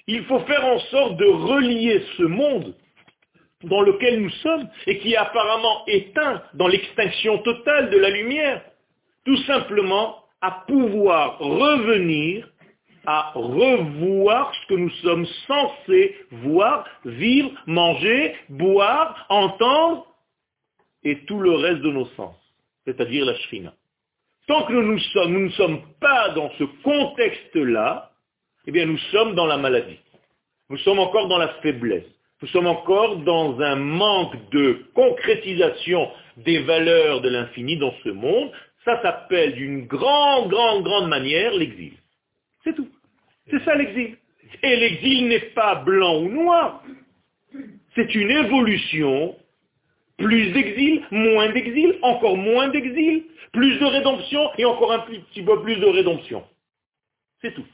[0.08, 2.74] il faut faire en sorte de relier ce monde
[3.64, 8.62] dans lequel nous sommes et qui est apparemment éteint dans l'extinction totale de la lumière,
[9.26, 12.48] tout simplement à pouvoir revenir
[13.06, 20.08] à revoir ce que nous sommes censés voir, vivre, manger, boire, entendre,
[21.04, 22.36] et tout le reste de nos sens,
[22.86, 23.74] c'est-à-dire la shrina.
[24.48, 28.12] Tant que nous, nous ne sommes pas dans ce contexte-là,
[28.68, 30.00] eh bien nous sommes dans la maladie.
[30.70, 32.06] Nous sommes encore dans la faiblesse.
[32.42, 38.52] Nous sommes encore dans un manque de concrétisation des valeurs de l'infini dans ce monde.
[38.84, 41.94] Ça s'appelle d'une grande, grande, grande manière l'exil.
[42.66, 42.90] C'est tout.
[43.50, 44.18] C'est ça l'exil.
[44.64, 46.84] Et l'exil n'est pas blanc ou noir.
[47.96, 49.38] C'est une évolution.
[50.18, 55.62] Plus d'exil, moins d'exil, encore moins d'exil, plus de rédemption et encore un petit peu
[55.62, 56.44] plus de rédemption.
[57.42, 57.66] C'est tout.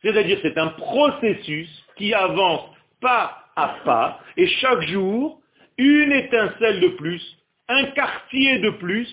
[0.00, 5.40] C'est-à-dire c'est un processus qui avance pas à pas et chaque jour,
[5.76, 7.22] une étincelle de plus,
[7.68, 9.08] un quartier de plus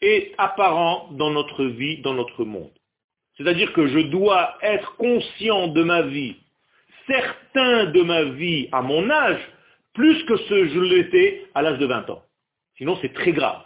[0.00, 2.72] est apparent dans notre vie, dans notre monde.
[3.36, 6.36] C'est-à-dire que je dois être conscient de ma vie,
[7.06, 9.40] certain de ma vie à mon âge,
[9.92, 12.22] plus que ce que je l'étais à l'âge de 20 ans.
[12.76, 13.62] Sinon, c'est très grave.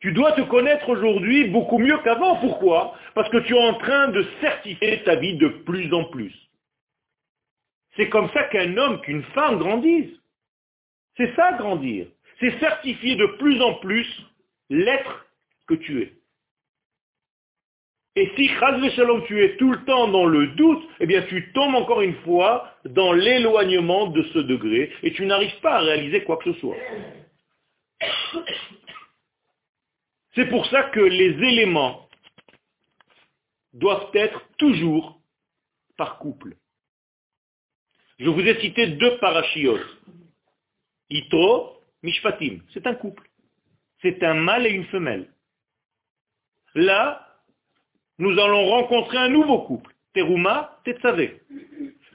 [0.00, 2.36] Tu dois te connaître aujourd'hui beaucoup mieux qu'avant.
[2.36, 2.94] Pourquoi?
[3.14, 6.34] Parce que tu es en train de certifier ta vie de plus en plus.
[7.96, 10.20] C'est comme ça qu'un homme, qu'une femme grandissent.
[11.16, 12.06] C'est ça grandir.
[12.40, 14.06] C'est certifier de plus en plus
[14.68, 15.26] l'être
[15.66, 16.12] que tu es.
[18.16, 21.74] Et si, Shalom, tu es tout le temps dans le doute, eh bien tu tombes
[21.74, 26.36] encore une fois dans l'éloignement de ce degré et tu n'arrives pas à réaliser quoi
[26.36, 26.76] que ce soit.
[30.34, 32.08] C'est pour ça que les éléments
[33.72, 35.20] doivent être toujours
[35.96, 36.56] par couple.
[38.18, 39.86] Je vous ai cité deux parachiotes.
[41.10, 42.60] Itro, Mishpatim.
[42.72, 43.28] C'est un couple.
[44.02, 45.28] C'est un mâle et une femelle.
[46.74, 47.33] Là,
[48.18, 49.90] nous allons rencontrer un nouveau couple.
[50.14, 51.40] Teruma, Tetzavé.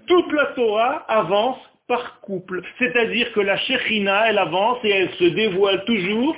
[0.07, 1.57] Toute la Torah avance
[1.88, 2.62] par couple.
[2.77, 6.35] C'est-à-dire que la Shechina, elle avance et elle se dévoile toujours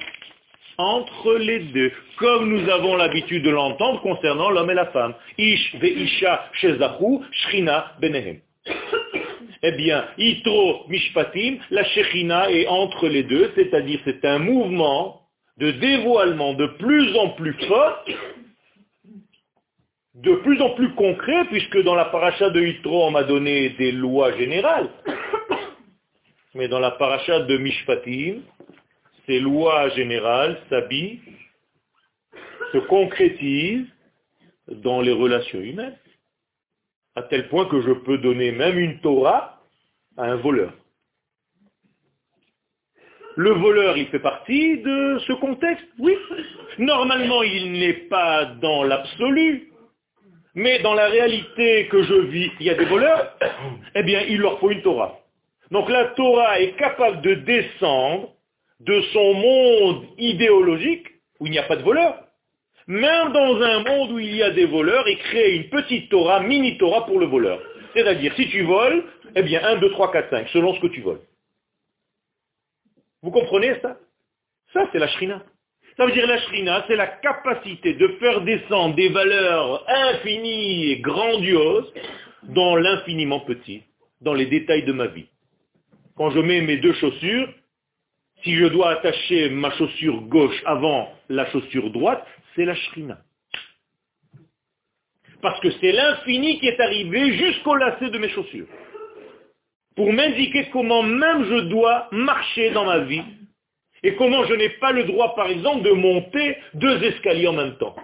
[0.77, 5.13] entre les deux, comme nous avons l'habitude de l'entendre concernant l'homme et la femme.
[5.37, 8.39] Ish ve'isha shezahu, shrina benehem.
[9.63, 15.21] Eh bien, itro mishpatim, la shechina est entre les deux, c'est-à-dire c'est un mouvement
[15.57, 18.03] de dévoilement de plus en plus fort
[20.15, 23.91] de plus en plus concret, puisque dans la paracha de Yitro, on m'a donné des
[23.91, 24.89] lois générales.
[26.55, 28.41] Mais dans la paracha de Mishpatim,
[29.25, 31.21] ces lois générales s'habillent,
[32.73, 33.87] se concrétisent
[34.67, 35.97] dans les relations humaines,
[37.15, 39.61] à tel point que je peux donner même une Torah
[40.17, 40.73] à un voleur.
[43.37, 46.17] Le voleur, il fait partie de ce contexte, oui.
[46.77, 49.70] Normalement, il n'est pas dans l'absolu,
[50.55, 53.37] mais dans la réalité que je vis, il y a des voleurs,
[53.95, 55.19] eh bien, il leur faut une Torah.
[55.71, 58.29] Donc la Torah est capable de descendre
[58.81, 61.07] de son monde idéologique,
[61.39, 62.23] où il n'y a pas de voleurs,
[62.87, 66.41] même dans un monde où il y a des voleurs, et créer une petite Torah,
[66.41, 67.61] mini Torah pour le voleur.
[67.93, 69.03] C'est-à-dire, si tu voles,
[69.35, 71.21] eh bien, 1, 2, 3, 4, 5, selon ce que tu voles.
[73.21, 73.97] Vous comprenez ça?
[74.73, 75.43] Ça, c'est la shrina.
[76.01, 80.99] Ça veut dire la shrina, c'est la capacité de faire descendre des valeurs infinies et
[80.99, 81.93] grandioses
[82.41, 83.83] dans l'infiniment petit,
[84.19, 85.27] dans les détails de ma vie.
[86.17, 87.53] Quand je mets mes deux chaussures,
[88.43, 93.19] si je dois attacher ma chaussure gauche avant la chaussure droite, c'est la shrina.
[95.43, 98.65] Parce que c'est l'infini qui est arrivé jusqu'au lacet de mes chaussures.
[99.95, 103.21] Pour m'indiquer comment même je dois marcher dans ma vie
[104.03, 107.77] et comment je n'ai pas le droit, par exemple, de monter deux escaliers en même
[107.77, 107.95] temps.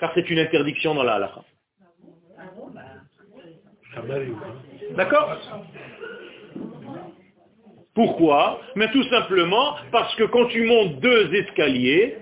[0.00, 1.44] Car c'est une interdiction dans la halakha.
[4.96, 5.36] D'accord
[7.94, 12.16] Pourquoi Mais tout simplement parce que quand tu montes deux escaliers,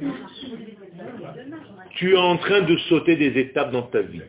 [1.96, 4.22] tu es en train de sauter des étapes dans ta vie.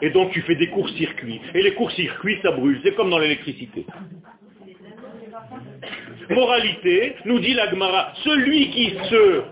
[0.00, 1.40] Et donc tu fais des courts-circuits.
[1.54, 2.80] Et les courts-circuits, ça brûle.
[2.82, 3.86] C'est comme dans l'électricité.
[6.30, 9.42] Moralité, nous dit l'Agmara, celui qui se...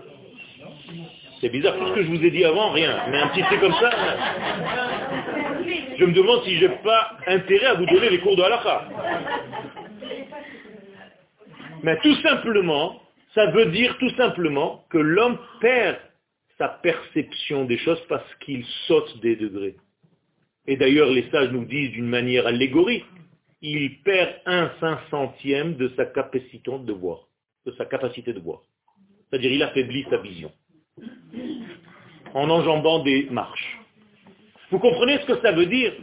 [1.41, 3.03] C'est bizarre, tout ce que je vous ai dit avant, rien.
[3.09, 3.91] Mais un petit c'est comme ça,
[5.97, 8.87] je me demande si je n'ai pas intérêt à vous donner les cours de halakha.
[11.83, 13.01] Mais tout simplement,
[13.35, 15.97] ça veut dire tout simplement que l'homme perd
[16.57, 19.75] sa perception des choses parce qu'il saute des degrés.
[20.65, 23.05] Et d'ailleurs, les sages nous disent d'une manière allégorique,
[23.63, 27.27] il perd un cinq centième de sa capacité de voir,
[27.65, 28.61] de sa capacité de voir.
[29.29, 30.51] C'est-à-dire il affaiblit sa vision
[32.33, 33.79] en enjambant des marches.
[34.69, 35.93] Vous comprenez ce que ça veut dire?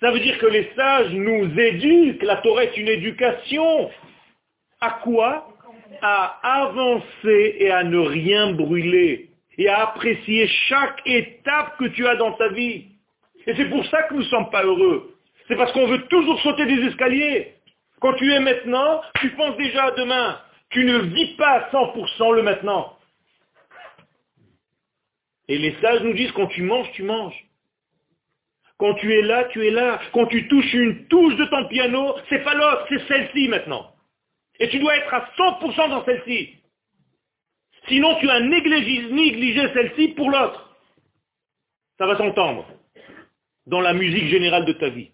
[0.00, 3.90] Ça veut dire que les sages nous éduquent, la Torah est une éducation.
[4.80, 5.52] À quoi?
[6.00, 9.28] À avancer et à ne rien brûler.
[9.58, 12.84] et à apprécier chaque étape que tu as dans ta vie.
[13.46, 15.17] Et c'est pour ça que nous ne sommes pas heureux.
[15.48, 17.54] C'est parce qu'on veut toujours sauter des escaliers.
[18.00, 20.40] Quand tu es maintenant, tu penses déjà à demain.
[20.70, 22.96] Tu ne vis pas à 100% le maintenant.
[25.48, 27.46] Et les sages nous disent, quand tu manges, tu manges.
[28.78, 29.98] Quand tu es là, tu es là.
[30.12, 33.92] Quand tu touches une touche de ton piano, c'est pas l'autre, c'est celle-ci maintenant.
[34.60, 36.54] Et tu dois être à 100% dans celle-ci.
[37.88, 40.76] Sinon, tu as négligé, celle-ci pour l'autre.
[41.96, 42.66] Ça va s'entendre
[43.66, 45.10] dans la musique générale de ta vie.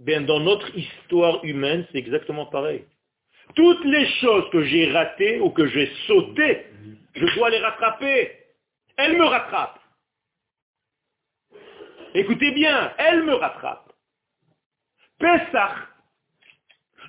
[0.00, 2.86] Dans notre histoire humaine, c'est exactement pareil.
[3.54, 6.66] Toutes les choses que j'ai ratées ou que j'ai sautées,
[7.14, 8.32] je dois les rattraper.
[8.96, 9.78] Elles me rattrapent.
[12.14, 13.92] Écoutez bien, elles me rattrapent.
[15.18, 15.74] Pessah,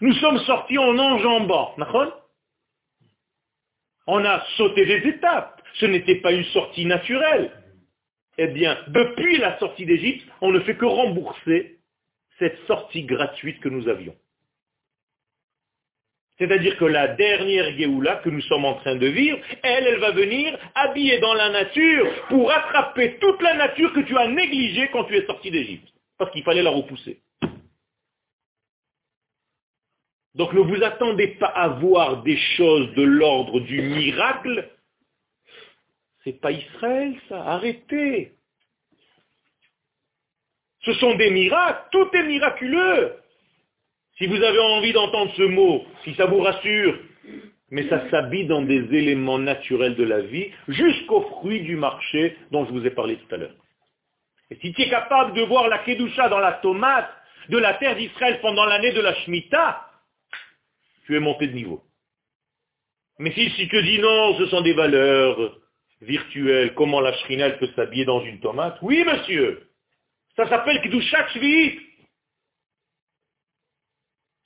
[0.02, 1.76] nous sommes sortis en enjambant,
[4.06, 5.62] On a sauté des étapes.
[5.76, 7.52] Ce n'était pas une sortie naturelle.
[8.38, 11.81] Eh bien, depuis la sortie d'Égypte, on ne fait que rembourser
[12.42, 14.16] cette sortie gratuite que nous avions.
[16.40, 20.10] C'est-à-dire que la dernière Géoula que nous sommes en train de vivre, elle, elle va
[20.10, 25.04] venir habillée dans la nature pour attraper toute la nature que tu as négligée quand
[25.04, 25.88] tu es sorti d'Égypte.
[26.18, 27.22] Parce qu'il fallait la repousser.
[30.34, 34.68] Donc ne vous attendez pas à voir des choses de l'ordre du miracle.
[36.24, 37.44] C'est pas Israël, ça.
[37.44, 38.34] Arrêtez.
[40.84, 41.88] Ce sont des miracles.
[41.92, 43.14] Tout est miraculeux.
[44.18, 46.98] Si vous avez envie d'entendre ce mot, si ça vous rassure,
[47.70, 52.66] mais ça s'habille dans des éléments naturels de la vie, jusqu'aux fruits du marché dont
[52.66, 53.56] je vous ai parlé tout à l'heure.
[54.50, 57.10] Et si tu es capable de voir la Kedusha dans la tomate
[57.50, 59.88] de la terre d'Israël pendant l'année de la Shemitah,
[61.06, 61.82] tu es monté de niveau.
[63.18, 65.58] Mais si, tu te dis non, ce sont des valeurs
[66.02, 68.78] virtuelles, comment la Shrina peut s'habiller dans une tomate?
[68.82, 69.68] Oui, monsieur.
[70.36, 71.80] Ça s'appelle Kedusha Shvi'it.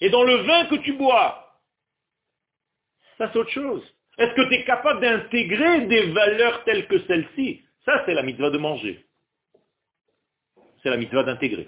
[0.02, 1.60] Et dans le vin que tu bois,
[3.18, 3.84] ça c'est autre chose.
[4.18, 7.64] Est-ce que tu es capable d'intégrer des valeurs telles que celles-ci?
[7.84, 9.06] Ça, c'est la mitzvah de manger.
[10.82, 11.68] C'est la mitzvah d'intégrer.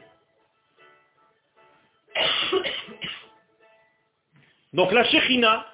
[4.73, 5.65] Donc la Shekhinah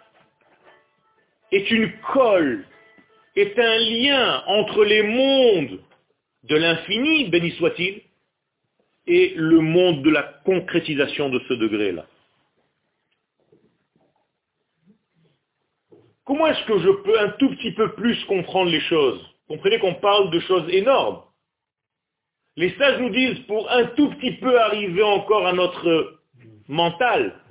[1.52, 2.66] est une colle,
[3.36, 5.84] est un lien entre les mondes
[6.44, 8.02] de l'infini, béni soit-il,
[9.08, 12.06] et le monde de la concrétisation de ce degré-là.
[16.26, 19.22] Comment est-ce que je peux un tout petit peu plus comprendre les choses?
[19.48, 21.22] Comprenez qu'on parle de choses énormes.
[22.56, 26.22] Les sages nous disent, pour un tout petit peu arriver encore à notre
[26.68, 27.42] mental,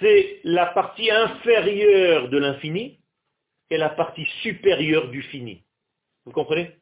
[0.00, 2.98] c'est la partie inférieure de l'infini
[3.70, 5.62] et la partie supérieure du fini.
[6.24, 6.74] Vous comprenez?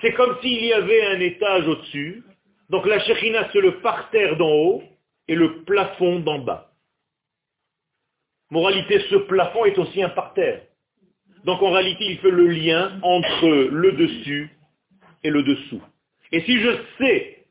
[0.00, 2.22] C'est comme s'il y avait un étage au-dessus,
[2.70, 4.82] donc la Shekhina c'est le parterre d'en haut
[5.28, 6.70] et le plafond d'en bas.
[8.50, 10.62] Moralité, ce plafond est aussi un parterre.
[11.44, 14.50] Donc en réalité, il fait le lien entre le dessus
[15.22, 15.82] et le dessous.
[16.32, 17.44] Et si je sais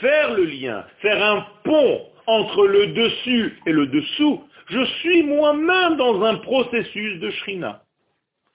[0.00, 5.96] faire le lien, faire un pont entre le dessus et le dessous, je suis moi-même
[5.96, 7.82] dans un processus de shrina.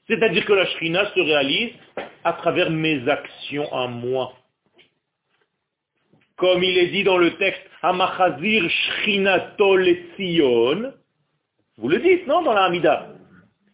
[0.08, 1.72] C'est-à-dire que la shrina se réalise
[2.24, 4.34] à travers mes actions à moi.
[6.38, 9.78] Comme il est dit dans le texte, Amachazir Shrinato
[10.18, 10.94] Sion,
[11.78, 13.10] vous le dites, non, dans la Hamida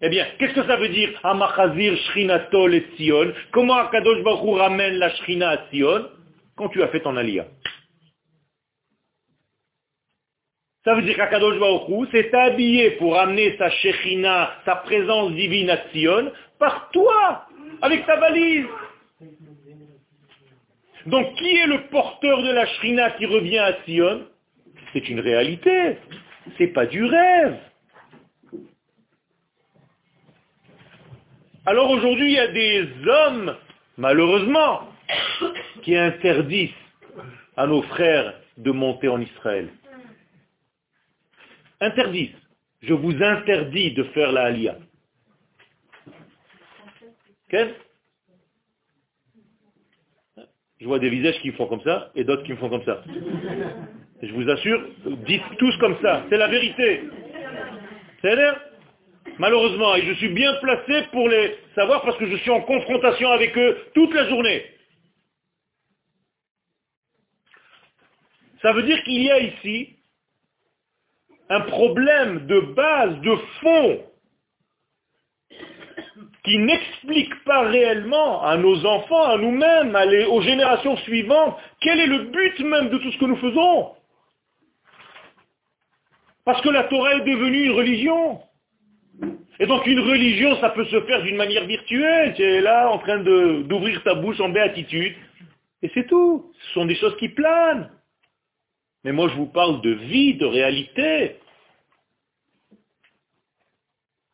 [0.01, 4.95] Eh bien, qu'est-ce que ça veut dire Amachazir Shrinato et Sion Comment Akadosh Baruch ramène
[4.95, 6.07] la Shrina à Sion
[6.55, 7.45] Quand tu as fait ton alia.
[10.83, 15.77] Ça veut dire qu'Akadosh Baruch s'est habillé pour amener sa Shekhinah, sa présence divine à
[15.91, 17.45] Sion, par toi,
[17.83, 18.65] avec ta valise.
[21.05, 24.25] Donc qui est le porteur de la Shrina qui revient à Sion
[24.93, 25.97] C'est une réalité,
[26.57, 27.57] c'est pas du rêve.
[31.67, 33.55] Alors aujourd'hui, il y a des hommes,
[33.97, 34.89] malheureusement,
[35.83, 36.69] qui interdisent
[37.55, 39.69] à nos frères de monter en Israël.
[41.81, 42.35] Interdisent.
[42.81, 44.77] Je vous interdis de faire la Aliyah.
[47.49, 47.75] Quel
[50.79, 52.85] Je vois des visages qui me font comme ça et d'autres qui me font comme
[52.85, 53.03] ça.
[54.21, 54.87] Je vous assure,
[55.27, 56.23] dites tous comme ça.
[56.29, 57.01] C'est la vérité.
[58.21, 58.59] C'est l'air
[59.37, 63.29] malheureusement, et je suis bien placé pour les savoir parce que je suis en confrontation
[63.31, 64.63] avec eux toute la journée.
[68.61, 69.97] Ça veut dire qu'il y a ici
[71.51, 74.03] un problème de base, de fond,
[76.45, 79.95] qui n'explique pas réellement à nos enfants, à nous-mêmes,
[80.29, 83.91] aux générations suivantes, quel est le but même de tout ce que nous faisons.
[86.45, 88.39] Parce que la Torah est devenue une religion.
[89.59, 92.33] Et donc une religion, ça peut se faire d'une manière virtuelle.
[92.33, 95.15] Tu es là en train d'ouvrir ta bouche en béatitude.
[95.83, 96.51] Et c'est tout.
[96.59, 97.91] Ce sont des choses qui planent.
[99.03, 101.37] Mais moi, je vous parle de vie, de réalité.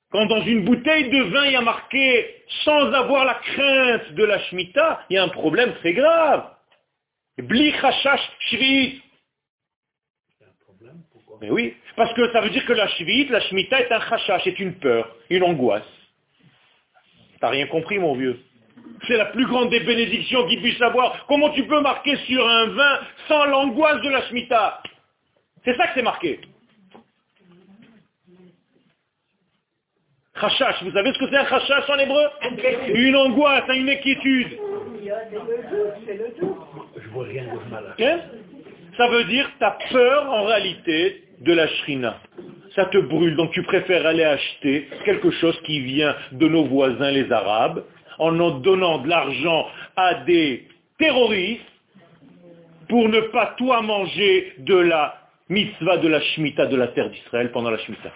[0.09, 4.23] Quand dans une bouteille de vin, il y a marqué sans avoir la crainte de
[4.23, 6.49] la Shemitah, il y a un problème très grave.
[7.37, 7.73] Bli
[8.49, 9.01] shvit.
[11.41, 14.43] Mais oui, parce que ça veut dire que la shvit, la Shemitah est un chashash,
[14.43, 15.83] c'est une peur, une angoisse.
[17.39, 18.39] T'as rien compris, mon vieux.
[19.07, 21.25] C'est la plus grande des bénédictions qu'il puisse avoir.
[21.27, 24.81] Comment tu peux marquer sur un vin sans l'angoisse de la Shemitah?
[25.63, 26.39] C'est ça que c'est marqué.
[30.39, 32.25] Chachash, vous savez ce que c'est un chachash en hébreu?
[32.93, 34.57] Une angoisse, une inquiétude.
[36.95, 37.95] Je vois rien de mal.
[37.99, 38.19] Hein?
[38.97, 42.17] Ça veut dire tu as peur en réalité de la shrina.
[42.75, 47.11] Ça te brûle, donc tu préfères aller acheter quelque chose qui vient de nos voisins
[47.11, 47.83] les Arabes,
[48.19, 51.61] en en donnant de l'argent à des terroristes
[52.89, 57.51] pour ne pas toi manger de la mitzvah de la Shemitah de la terre d'Israël
[57.51, 58.11] pendant la Shemitah.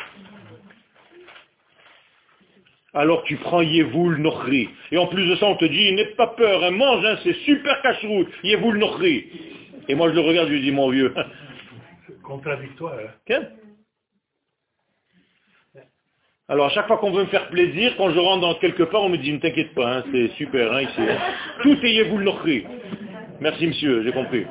[2.93, 4.69] Alors tu prends Yevoul Nochri.
[4.91, 7.35] Et en plus de ça, on te dit, n'aie pas peur, hein, mange, hein, c'est
[7.45, 9.27] super cacheroute, Yevoul Nochri.
[9.87, 11.13] Et moi je le regarde, je lui dis, mon vieux.
[12.23, 12.95] Contradictoire.
[13.29, 13.43] Hein?
[16.51, 19.03] Alors à chaque fois qu'on veut me faire plaisir, quand je rentre dans quelque part,
[19.03, 21.01] on me dit ne t'inquiète pas, hein, c'est super hein, ici.
[21.61, 22.65] Tout est Yevoul Nochri.
[23.39, 24.45] Merci monsieur, j'ai compris.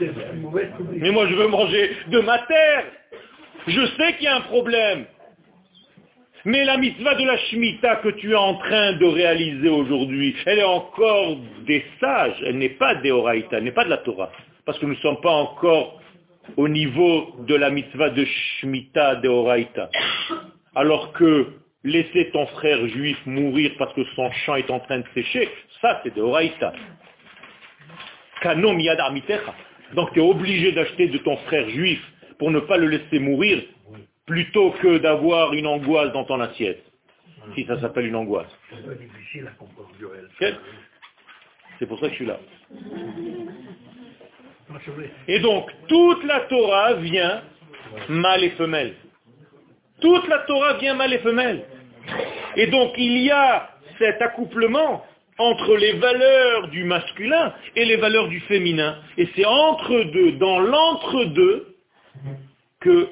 [0.96, 2.84] Mais moi je veux manger de ma terre.
[3.66, 5.04] Je sais qu'il y a un problème.
[6.46, 10.60] Mais la mitzvah de la Shemitah que tu es en train de réaliser aujourd'hui, elle
[10.60, 11.36] est encore
[11.66, 14.30] des sages, elle n'est pas des Horaïta, elle n'est pas de la Torah.
[14.64, 16.00] Parce que nous ne sommes pas encore
[16.56, 19.90] au niveau de la mitzvah de Shemitah de Horaïta.
[20.74, 21.46] Alors que
[21.84, 25.48] laisser ton frère juif mourir parce que son champ est en train de sécher,
[25.80, 26.72] ça c'est de Horaïta.
[29.94, 32.00] Donc tu es obligé d'acheter de ton frère juif
[32.38, 33.62] pour ne pas le laisser mourir
[34.26, 36.82] plutôt que d'avoir une angoisse dans ton assiette,
[37.54, 38.50] si ça s'appelle une angoisse.
[41.78, 42.38] C'est pour ça que je suis là.
[45.28, 47.42] Et donc, toute la Torah vient
[48.08, 48.94] mâle et femelle.
[50.00, 51.64] Toute la Torah vient mâle et femelle.
[52.56, 55.04] Et donc, il y a cet accouplement
[55.38, 58.98] entre les valeurs du masculin et les valeurs du féminin.
[59.18, 61.76] Et c'est entre deux, dans l'entre-deux,
[62.80, 63.08] que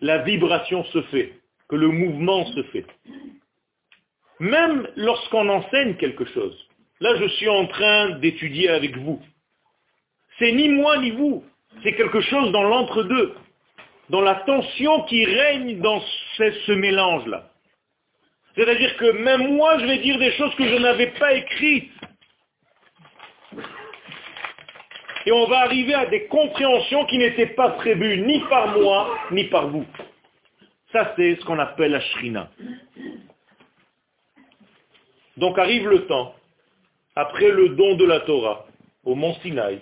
[0.00, 1.32] la vibration se fait,
[1.68, 2.86] que le mouvement se fait.
[4.40, 6.56] Même lorsqu'on enseigne quelque chose.
[7.00, 9.20] Là, je suis en train d'étudier avec vous.
[10.38, 11.44] C'est ni moi ni vous.
[11.82, 13.34] C'est quelque chose dans l'entre-deux,
[14.10, 16.00] dans la tension qui règne dans
[16.36, 17.50] ce, mélange-là.
[18.54, 21.90] C'est-à-dire que même moi, je vais dire des choses que je n'avais pas écrites.
[25.26, 29.44] Et on va arriver à des compréhensions qui n'étaient pas prévues ni par moi, ni
[29.44, 29.86] par vous.
[30.92, 32.50] Ça, c'est ce qu'on appelle la shrina.
[35.36, 36.34] Donc arrive le temps,
[37.16, 38.66] après le don de la Torah,
[39.02, 39.80] au mont Sinaï,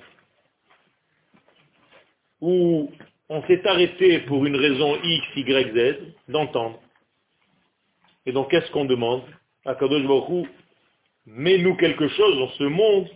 [2.43, 2.91] où
[3.31, 5.97] on s'est arrêté pour une raison X, Y, Z,
[6.29, 6.79] d'entendre.
[8.27, 9.23] Et donc qu'est-ce qu'on demande?
[9.65, 10.03] À Kadosh
[11.25, 13.09] mets-nous quelque chose dans ce monde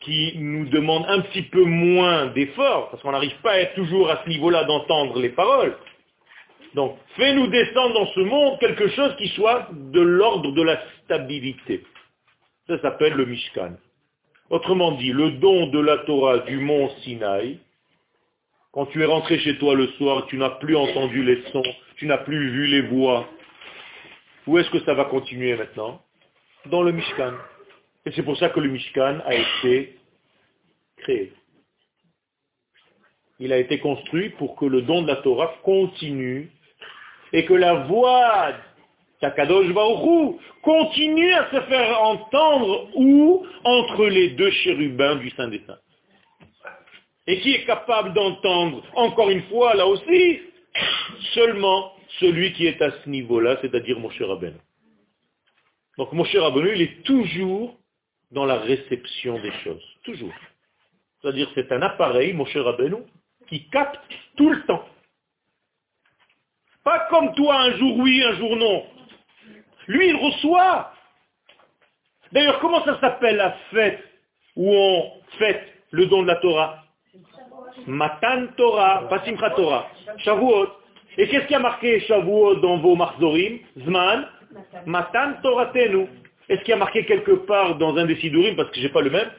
[0.00, 4.08] qui nous demande un petit peu moins d'efforts, parce qu'on n'arrive pas à être toujours
[4.08, 5.76] à ce niveau-là d'entendre les paroles.
[6.74, 11.84] Donc, fais-nous descendre dans ce monde quelque chose qui soit de l'ordre de la stabilité.
[12.68, 13.76] Ça s'appelle le Mishkan.
[14.50, 17.58] Autrement dit, le don de la Torah du mont Sinaï,
[18.72, 21.62] quand tu es rentré chez toi le soir, tu n'as plus entendu les sons,
[21.96, 23.28] tu n'as plus vu les voix.
[24.46, 26.00] Où est-ce que ça va continuer maintenant?
[26.66, 27.32] Dans le Mishkan.
[28.04, 29.96] Et c'est pour ça que le Mishkan a été
[30.98, 31.32] créé.
[33.40, 36.50] Il a été construit pour que le don de la Torah continue
[37.32, 38.52] et que la voix
[39.26, 43.44] d'Akadosh Baruchou continue à se faire entendre où?
[43.64, 45.80] Entre les deux chérubins du Saint des Saints.
[47.26, 50.40] Et qui est capable d'entendre, encore une fois, là aussi,
[51.34, 54.58] seulement celui qui est à ce niveau-là, c'est-à-dire Moshe Rabbeinu.
[55.98, 57.76] Donc Moshe Rabbeinu, il est toujours
[58.30, 59.82] dans la réception des choses.
[60.04, 60.34] Toujours.
[61.20, 62.98] C'est-à-dire c'est un appareil, Moshe Rabbeinu,
[63.48, 64.00] qui capte
[64.36, 64.84] tout le temps.
[66.84, 68.84] Pas comme toi, un jour oui, un jour non.
[69.88, 70.92] Lui, il reçoit.
[72.32, 74.02] D'ailleurs, comment ça s'appelle la fête
[74.56, 76.82] où on fête le don de la Torah?
[77.86, 79.88] Matan Torah, pas Simchat Torah.
[80.18, 80.68] Shavuot.
[81.18, 84.28] Et qu'est-ce qui a marqué Shavuot dans vos marzorim Zman
[84.86, 86.08] Matan Toratenu.
[86.48, 89.00] Est-ce qu'il y a marqué quelque part dans un des Sidurim, parce que j'ai pas
[89.00, 89.30] le même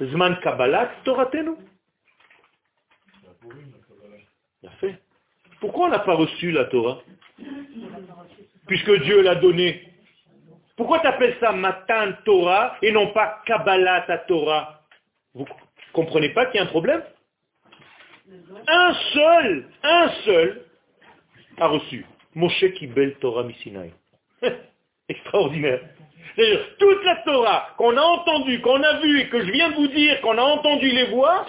[0.00, 0.90] Zman Kabbalat
[4.66, 4.98] a fait.
[5.60, 7.00] Pourquoi on n'a pas reçu la Torah?
[8.66, 9.93] Puisque Dieu l'a donnée.
[10.76, 14.80] Pourquoi tu appelles ça Matan Torah et non pas Kabbalat Torah?
[15.34, 15.46] Vous
[15.92, 17.02] comprenez pas qu'il y a un problème?
[18.66, 20.62] Un seul, un seul
[21.58, 22.06] a reçu.
[22.34, 23.92] Moshe Kibel Torah Misinai.
[25.08, 25.80] Extraordinaire.
[26.34, 29.74] C'est-à-dire, toute la Torah qu'on a entendue, qu'on a vue et que je viens de
[29.74, 31.46] vous dire, qu'on a entendu les voix,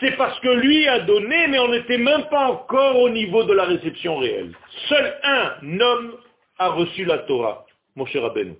[0.00, 3.52] c'est parce que lui a donné, mais on n'était même pas encore au niveau de
[3.52, 4.52] la réception réelle.
[4.88, 6.16] Seul un homme
[6.58, 7.63] a reçu la Torah,
[7.96, 8.54] Moshe Rabbeinu.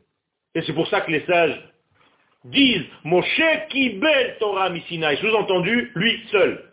[0.54, 1.58] Et c'est pour ça que les sages
[2.44, 6.70] disent Moshe Kibel Torah Misinaï, sous-entendu, lui seul.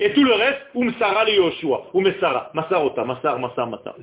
[0.00, 3.96] Et tout le reste, Umsara le Yoshua, Umesara, Masarota, Masar, Masar, Masar.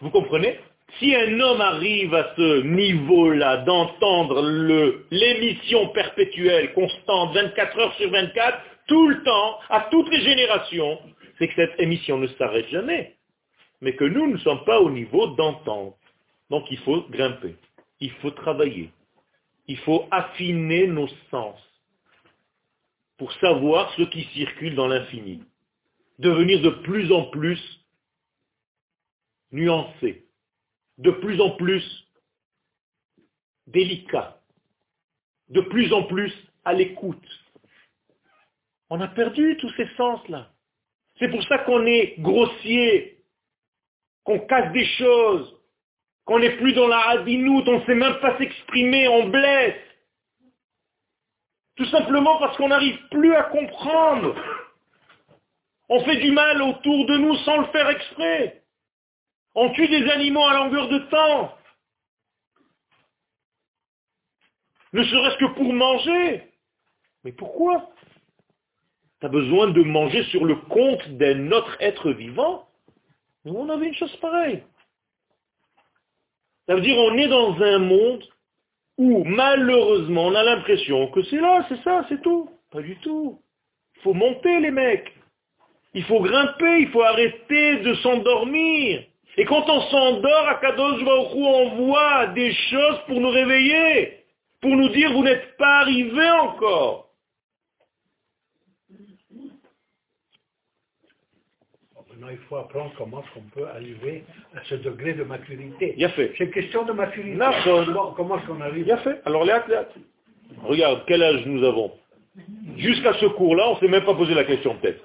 [0.00, 0.58] Vous comprenez?
[0.98, 4.42] Si un homme arrive à ce niveau-là d'entendre
[5.10, 10.98] l'émission perpétuelle, constante, 24 heures sur 24, tout le temps, à toutes les générations,
[11.38, 13.14] c'est que cette émission ne s'arrête jamais.
[13.82, 15.96] Mais que nous ne sommes pas au niveau d'entendre.
[16.48, 17.56] Donc il faut grimper.
[18.00, 18.90] Il faut travailler.
[19.66, 21.58] Il faut affiner nos sens
[23.18, 25.42] pour savoir ce qui circule dans l'infini.
[26.18, 27.60] Devenir de plus en plus
[29.52, 30.24] nuancé,
[30.98, 31.84] de plus en plus
[33.66, 34.40] délicat,
[35.48, 36.32] de plus en plus
[36.64, 37.28] à l'écoute.
[38.90, 40.50] On a perdu tous ces sens-là.
[41.18, 43.21] C'est pour ça qu'on est grossier,
[44.24, 45.58] qu'on casse des choses,
[46.24, 49.80] qu'on n'est plus dans la hadinout, on ne sait même pas s'exprimer, on blesse.
[51.76, 54.34] Tout simplement parce qu'on n'arrive plus à comprendre.
[55.88, 58.62] On fait du mal autour de nous sans le faire exprès.
[59.54, 61.58] On tue des animaux à longueur de temps.
[64.92, 66.44] Ne serait-ce que pour manger.
[67.24, 67.90] Mais pourquoi?
[69.20, 72.68] Tu as besoin de manger sur le compte d'un autre être vivant
[73.44, 74.62] Nous, on avait une chose pareille.
[76.66, 78.24] Ça veut dire on est dans un monde
[78.98, 82.48] où malheureusement on a l'impression que c'est là, c'est ça, c'est tout.
[82.70, 83.40] Pas du tout.
[83.96, 85.12] Il faut monter les mecs.
[85.94, 89.04] Il faut grimper, il faut arrêter de s'endormir.
[89.36, 94.24] Et quand on s'endort, à Kadosh Baruch on voit des choses pour nous réveiller,
[94.60, 97.01] pour nous dire vous n'êtes pas arrivé encore.
[102.22, 104.22] Maintenant, il faut apprendre comment on peut arriver
[104.54, 105.96] à ce degré de maturité.
[106.38, 107.34] C'est question de maturité.
[107.36, 107.50] Non,
[108.16, 108.88] comment est-ce qu'on arrive?
[108.92, 109.20] A fait.
[109.24, 109.88] Alors, Léat, Léat.
[110.62, 111.90] Regarde, quel âge nous avons
[112.76, 115.02] Jusqu'à ce cours-là, on ne s'est même pas posé la question peut-être.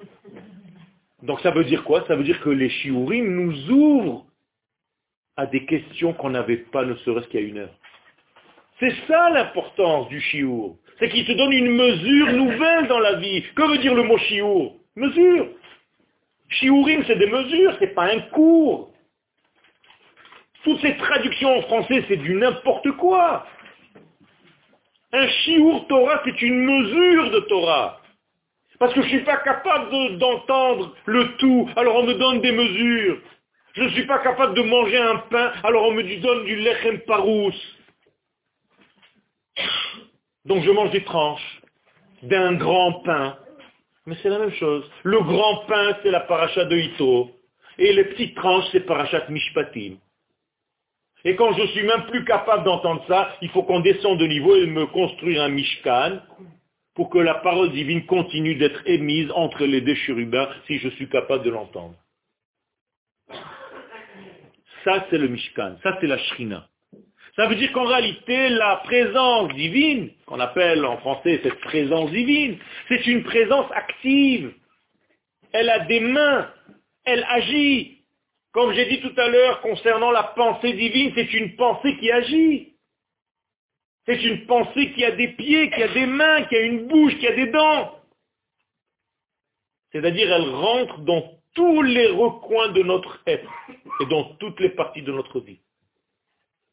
[1.24, 2.04] Donc ça veut dire quoi?
[2.06, 4.24] Ça veut dire que les shiurim nous ouvrent
[5.36, 7.74] à des questions qu'on n'avait pas ne serait-ce qu'il y a une heure.
[8.78, 10.76] C'est ça l'importance du shiur.
[11.00, 13.42] C'est qu'il te donne une mesure nouvelle dans la vie.
[13.56, 15.48] Que veut dire le mot shiur Mesure.
[16.48, 18.92] Shiurim, c'est des mesures, c'est pas un cours.
[20.64, 23.46] Toutes ces traductions en français, c'est du n'importe quoi.
[25.12, 28.00] Un shiur Torah, c'est une mesure de Torah.
[28.78, 32.52] Parce que je ne suis pas capable d'entendre le tout, alors on me donne des
[32.52, 33.18] mesures.
[33.74, 37.00] Je ne suis pas capable de manger un pain, alors on me donne du lechem
[37.00, 37.52] parous.
[40.44, 41.60] Donc je mange des tranches
[42.22, 43.38] d'un grand pain.
[44.08, 44.90] Mais c'est la même chose.
[45.02, 47.30] Le grand pain, c'est la paracha de Ito.
[47.76, 49.98] Et les petites tranches, c'est parachat Mishpatim.
[51.26, 54.56] Et quand je suis même plus capable d'entendre ça, il faut qu'on descende de niveau
[54.56, 56.20] et me construire un Mishkan
[56.94, 61.10] pour que la parole divine continue d'être émise entre les deux chérubins si je suis
[61.10, 61.94] capable de l'entendre.
[64.84, 65.76] Ça, c'est le Mishkan.
[65.82, 66.66] Ça, c'est la Shrina.
[67.38, 72.58] Ça veut dire qu'en réalité, la présence divine, qu'on appelle en français cette présence divine,
[72.88, 74.52] c'est une présence active.
[75.52, 76.52] Elle a des mains.
[77.04, 78.02] Elle agit.
[78.50, 82.74] Comme j'ai dit tout à l'heure concernant la pensée divine, c'est une pensée qui agit.
[84.06, 87.16] C'est une pensée qui a des pieds, qui a des mains, qui a une bouche,
[87.18, 88.00] qui a des dents.
[89.92, 93.52] C'est-à-dire, elle rentre dans tous les recoins de notre être
[94.00, 95.60] et dans toutes les parties de notre vie.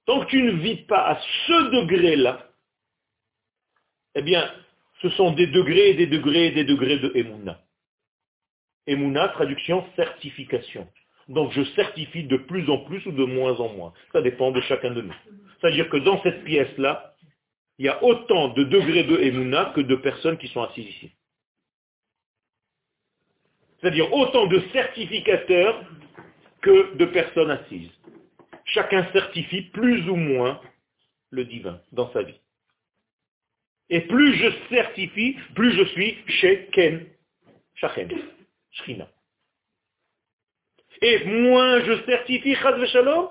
[0.05, 2.47] Tant que tu ne vis pas à ce degré-là,
[4.15, 4.49] eh bien,
[5.01, 7.61] ce sont des degrés et des degrés et des degrés de Emouna.
[8.87, 10.87] Emouna, traduction certification.
[11.27, 13.93] Donc je certifie de plus en plus ou de moins en moins.
[14.13, 15.15] Ça dépend de chacun de nous.
[15.59, 17.15] C'est-à-dire que dans cette pièce-là,
[17.77, 21.11] il y a autant de degrés de Emouna que de personnes qui sont assises ici.
[23.81, 25.83] C'est-à-dire autant de certificateurs
[26.61, 27.91] que de personnes assises.
[28.65, 30.59] Chacun certifie plus ou moins
[31.29, 32.39] le divin dans sa vie.
[33.89, 37.05] Et plus je certifie, plus je suis chez Ken,
[37.75, 38.09] Shachen,
[38.71, 39.07] Shrina.
[41.01, 43.29] Et moins je certifie Chaz Shalom,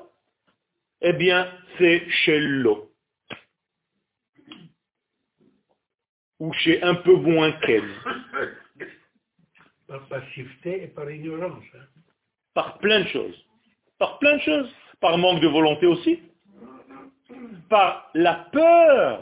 [1.00, 2.90] eh bien, c'est chez l'eau.
[6.38, 7.84] Ou chez un peu moins Ken.
[9.88, 11.64] Par passivité et par ignorance.
[11.74, 11.86] Hein.
[12.54, 13.44] Par plein de choses.
[13.98, 14.74] Par plein de choses.
[15.04, 16.18] Par manque de volonté aussi.
[17.68, 19.20] Par la peur.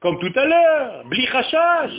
[0.00, 1.04] Comme tout à l'heure.
[1.04, 1.92] Blichachash.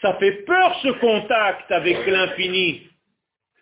[0.00, 2.80] Ça fait peur ce contact avec l'infini.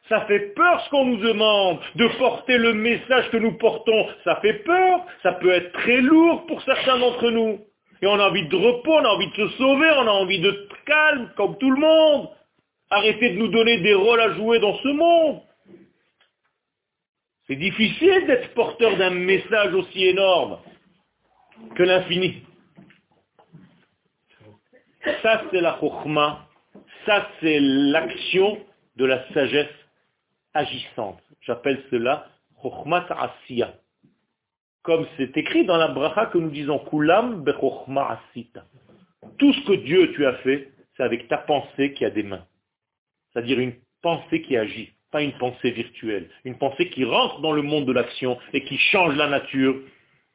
[0.08, 4.10] Ça fait peur ce qu'on nous demande de porter le message que nous portons.
[4.22, 5.04] Ça fait peur.
[5.24, 7.58] Ça peut être très lourd pour certains d'entre nous.
[8.00, 10.38] Et on a envie de repos, on a envie de se sauver, on a envie
[10.38, 12.28] de calme, comme tout le monde.
[12.90, 15.40] Arrêtez de nous donner des rôles à jouer dans ce monde.
[17.46, 20.58] C'est difficile d'être porteur d'un message aussi énorme
[21.74, 22.42] que l'infini.
[25.22, 26.48] Ça, c'est la chokhmah.
[27.04, 28.58] Ça, c'est l'action
[28.96, 29.68] de la sagesse
[30.54, 31.22] agissante.
[31.42, 32.26] J'appelle cela
[32.62, 33.74] chokhmat asiya.
[34.82, 38.64] Comme c'est écrit dans la bracha que nous disons kulam bechokhma asita.
[39.38, 42.46] Tout ce que Dieu tu as fait, c'est avec ta pensée qui a des mains.
[43.32, 46.30] C'est-à-dire une pensée qui agit, pas une pensée virtuelle.
[46.44, 49.80] Une pensée qui rentre dans le monde de l'action et qui change la nature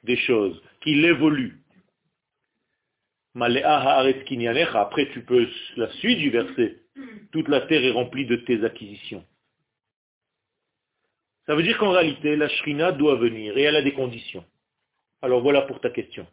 [0.04, 1.60] des choses, qui l'évolue.
[3.36, 5.48] Après, tu peux,
[5.78, 6.78] la suite du verset,
[7.32, 9.24] toute la terre est remplie de tes acquisitions.
[11.46, 14.46] Ça veut dire qu'en réalité, la shrina doit venir et elle a des conditions.
[15.22, 16.28] Alors voilà pour ta question.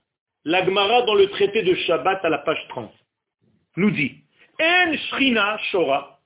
[0.45, 2.93] L'Agmara dans le traité de Shabbat à la page 30
[3.77, 4.23] nous dit
[4.61, 6.18] En shrina shora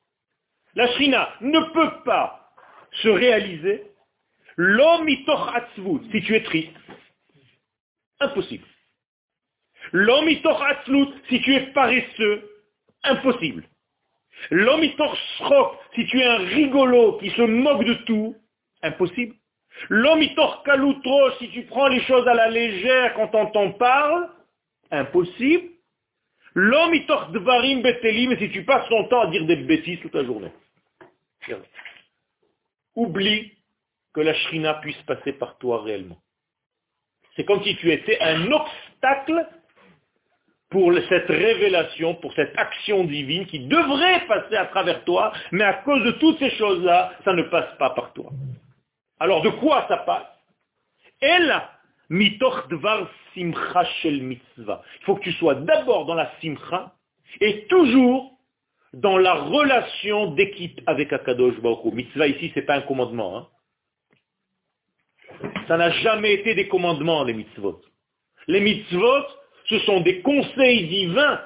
[0.75, 2.51] la shrina ne peut pas
[3.03, 3.85] se réaliser
[4.57, 6.73] l'homme si tu es triste.
[8.20, 8.64] Impossible.
[9.93, 10.29] L'homme
[11.29, 12.49] si tu es paresseux.
[13.05, 13.64] Impossible.
[14.51, 14.83] L'homme
[15.95, 18.37] si tu es un rigolo qui se moque de tout.
[18.83, 19.35] Impossible.
[19.89, 20.23] L'homme
[20.64, 24.31] kalutro si tu prends les choses à la légère quand on t'en parle.
[24.91, 25.68] Impossible.
[26.55, 26.95] L'homme
[27.33, 30.53] dvarim betelim si tu passes ton temps à dire des bêtises toute la journée.
[32.95, 33.53] Oublie
[34.14, 36.18] que la shrina puisse passer par toi réellement.
[37.36, 39.47] C'est comme si tu étais un obstacle
[40.68, 45.74] pour cette révélation, pour cette action divine qui devrait passer à travers toi, mais à
[45.74, 48.30] cause de toutes ces choses-là, ça ne passe pas par toi.
[49.18, 50.26] Alors de quoi ça passe?
[51.20, 51.62] Elle,
[52.09, 54.82] mitoch dvar simcha shel mitzvah.
[55.01, 56.93] Il faut que tu sois d'abord dans la simcha
[57.40, 58.32] et toujours
[58.93, 63.38] dans la relation d'équipe avec Akadosh Baruch Mitzvah ici, ce n'est pas un commandement.
[63.38, 63.49] Hein.
[65.68, 67.80] Ça n'a jamais été des commandements, les mitzvot.
[68.49, 69.24] Les mitzvot,
[69.66, 71.40] ce sont des conseils divins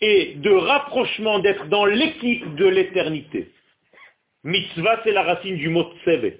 [0.00, 3.50] et de rapprochement d'être dans l'équipe de l'éternité.
[4.44, 6.38] Mitzvah, c'est la racine du mot tsevet.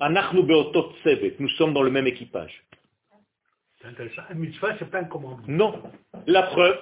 [0.00, 1.36] Anachnu beotot tsevet.
[1.38, 2.64] Nous sommes dans le même équipage.
[3.80, 4.22] C'est intéressant.
[4.30, 5.46] Un mitzvah, ce n'est pas un commandement.
[5.46, 5.82] Non.
[6.26, 6.78] La preuve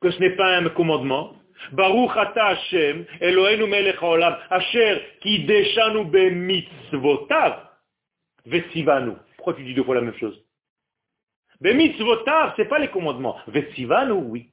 [0.00, 1.36] que ce n'est pas un commandement,
[1.70, 7.68] Baruch ata Hashem, Eloheinu melech haolam, asher ki deshanu bemitzvotav,
[8.46, 9.12] vesivanu.
[9.36, 10.38] Pourquoi tu dis deux fois la même chose?
[11.60, 13.36] Bemitzvotav, c'est pas les commandements.
[13.46, 14.50] Vesivanu, oui.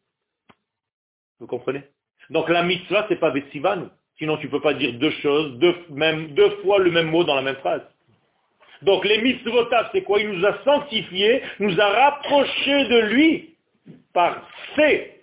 [1.40, 1.84] Vous comprenez?
[2.30, 3.86] Donc la mitzvah, c'est pas vesivanu.
[4.18, 7.42] Sinon, tu ne peux pas dire deux choses, deux fois le même mot dans la
[7.42, 7.82] même phrase.
[8.82, 10.20] Donc les mitzvotav, c'est quoi?
[10.20, 13.56] Il nous a sanctifiés, nous a rapprochés de lui
[14.14, 15.19] par ses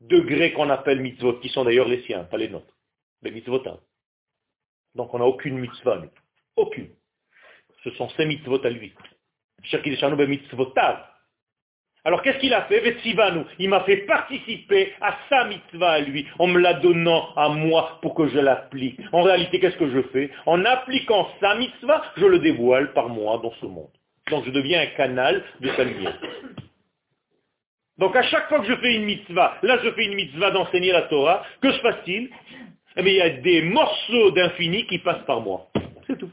[0.00, 2.74] degrés qu'on appelle mitzvot, qui sont d'ailleurs les siens, pas les nôtres,
[3.22, 3.78] les mitzvotav.
[4.94, 6.02] Donc on n'a aucune mitzvah,
[6.56, 6.88] aucune.
[7.84, 8.92] Ce sont ces mitzvot à lui.
[12.04, 12.96] Alors qu'est-ce qu'il a fait?
[13.58, 17.98] Il m'a fait participer à sa mitzvah à lui, en me la donnant à moi
[18.00, 19.00] pour que je l'applique.
[19.12, 20.30] En réalité, qu'est-ce que je fais?
[20.46, 23.90] En appliquant sa mitzvah, je le dévoile par moi dans ce monde.
[24.30, 26.18] Donc je deviens un canal de sa lumière.
[27.98, 30.92] Donc à chaque fois que je fais une mitzvah, là je fais une mitzvah d'enseigner
[30.92, 32.30] la Torah, que se passe-t-il
[32.96, 35.68] Eh bien il y a des morceaux d'infini qui passent par moi.
[36.06, 36.30] C'est tout.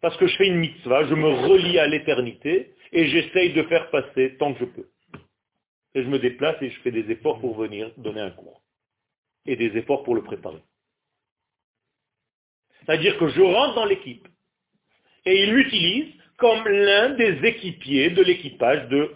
[0.00, 3.90] Parce que je fais une mitzvah, je me relie à l'éternité et j'essaye de faire
[3.90, 4.86] passer tant que je peux.
[5.94, 8.60] Et je me déplace et je fais des efforts pour venir donner un cours.
[9.46, 10.62] Et des efforts pour le préparer.
[12.80, 14.26] C'est-à-dire que je rentre dans l'équipe.
[15.26, 19.14] Et il l'utilise comme l'un des équipiers de l'équipage de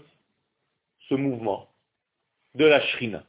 [1.08, 1.68] ce mouvement,
[2.54, 3.24] de la shrina.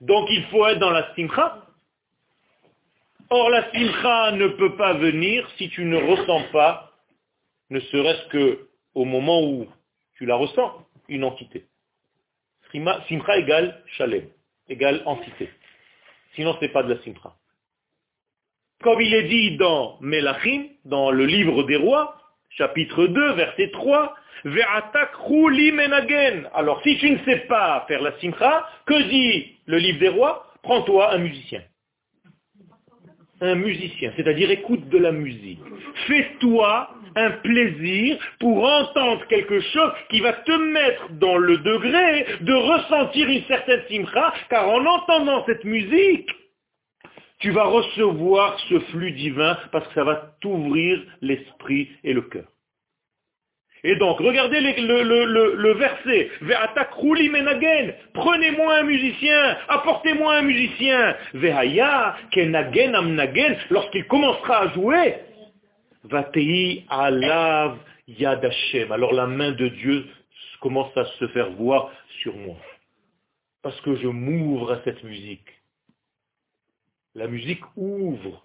[0.00, 1.66] Donc il faut être dans la simcha.
[3.30, 6.92] Or la simcha ne peut pas venir si tu ne ressens pas,
[7.70, 9.66] ne serait-ce que au moment où
[10.14, 11.66] tu la ressens, une entité.
[12.72, 14.28] Simcha égale shalem,
[14.68, 15.50] égale entité.
[16.34, 17.34] Sinon ce n'est pas de la simcha.
[18.82, 22.21] Comme il est dit dans Melachim, dans le livre des rois,
[22.56, 24.14] chapitre 2, verset 3,
[26.54, 30.52] alors si tu ne sais pas faire la simcha, que dit le livre des rois?
[30.62, 31.62] Prends-toi un musicien.
[33.40, 35.60] Un musicien, c'est-à-dire écoute de la musique.
[36.06, 42.54] Fais-toi un plaisir pour entendre quelque chose qui va te mettre dans le degré de
[42.54, 46.30] ressentir une certaine simcha, car en entendant cette musique,
[47.42, 52.44] tu vas recevoir ce flux divin parce que ça va t'ouvrir l'esprit et le cœur.
[53.84, 56.30] Et donc, regardez le, le, le, verset.
[56.40, 57.94] menagen.
[58.14, 59.56] Prenez-moi un musicien.
[59.68, 61.16] Apportez-moi un musicien.
[61.34, 63.56] Vehaya kenagen amnagen.
[63.70, 65.16] Lorsqu'il commencera à jouer,
[66.04, 67.76] vatei alav
[68.06, 68.48] yad
[68.90, 70.06] Alors la main de Dieu
[70.60, 71.90] commence à se faire voir
[72.20, 72.56] sur moi.
[73.62, 75.61] Parce que je m'ouvre à cette musique.
[77.14, 78.42] La musique ouvre.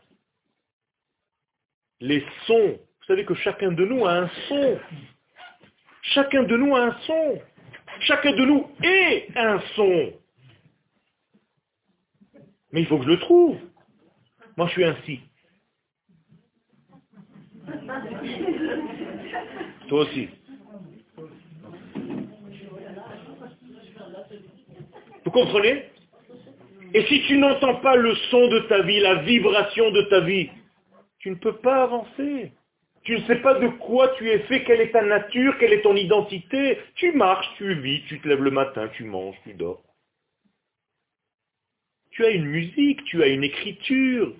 [1.99, 2.79] Les sons.
[2.79, 4.79] Vous savez que chacun de nous a un son.
[6.01, 7.41] Chacun de nous a un son.
[8.01, 10.13] Chacun de nous est un son.
[12.71, 13.57] Mais il faut que je le trouve.
[14.57, 15.19] Moi, je suis ainsi.
[19.87, 20.29] Toi aussi.
[25.23, 25.85] Vous comprenez?
[26.93, 30.49] Et si tu n'entends pas le son de ta vie, la vibration de ta vie,
[31.19, 32.51] tu ne peux pas avancer.
[33.03, 35.81] Tu ne sais pas de quoi tu es fait, quelle est ta nature, quelle est
[35.81, 36.77] ton identité.
[36.95, 39.81] Tu marches, tu vis, tu te lèves le matin, tu manges, tu dors.
[42.11, 44.33] Tu as une musique, tu as une écriture,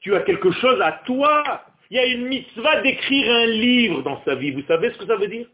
[0.00, 1.64] tu as quelque chose à toi.
[1.90, 4.52] Il y a une mitzvah d'écrire un livre dans sa vie.
[4.52, 5.48] Vous savez ce que ça veut dire?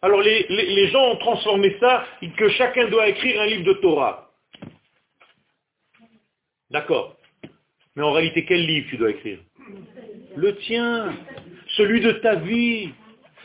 [0.00, 2.04] Alors les, les gens ont transformé ça,
[2.36, 4.31] que chacun doit écrire un livre de Torah.
[6.72, 7.16] D'accord.
[7.94, 9.38] Mais en réalité, quel livre tu dois écrire?
[10.36, 11.14] Le tien
[11.76, 12.90] celui de ta vie,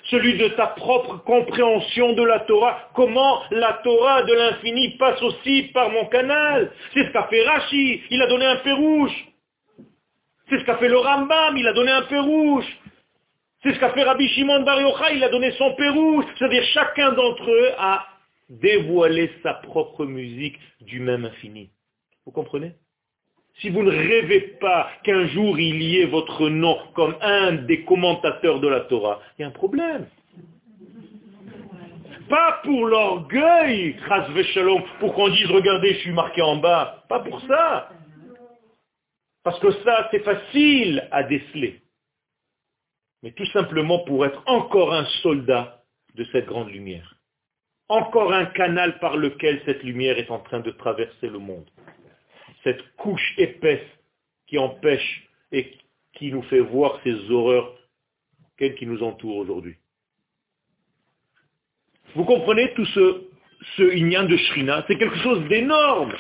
[0.05, 2.89] celui de ta propre compréhension de la Torah.
[2.93, 6.71] Comment la Torah de l'infini passe aussi par mon canal?
[6.93, 9.27] C'est ce qu'a fait Rashi, il a donné un pérouche.
[10.49, 12.65] C'est ce qu'a fait le Rambam, il a donné un pérouche.
[13.63, 16.25] C'est ce qu'a fait Rabbi Shimon Bar Yochai, il a donné son pérouche.
[16.37, 18.05] C'est-à-dire chacun d'entre eux a
[18.49, 21.69] dévoilé sa propre musique du même infini.
[22.25, 22.73] Vous comprenez?
[23.59, 27.83] Si vous ne rêvez pas qu'un jour il y ait votre nom comme un des
[27.85, 30.07] commentateurs de la Torah, il y a un problème.
[32.29, 33.95] Pas pour l'orgueil,
[34.99, 37.05] pour qu'on dise regardez, je suis marqué en bas.
[37.07, 37.89] Pas pour ça.
[39.43, 41.81] Parce que ça, c'est facile à déceler.
[43.23, 45.83] Mais tout simplement pour être encore un soldat
[46.15, 47.15] de cette grande lumière.
[47.87, 51.69] Encore un canal par lequel cette lumière est en train de traverser le monde
[52.67, 53.87] cette couche épaisse
[54.45, 55.71] qui empêche et
[56.15, 57.73] qui nous fait voir ces horreurs
[58.57, 59.75] quelles qui nous entourent aujourd'hui.
[62.13, 63.23] Vous comprenez tout ce,
[63.77, 64.83] ce de Shrina?
[64.87, 66.13] C'est quelque chose d'énorme.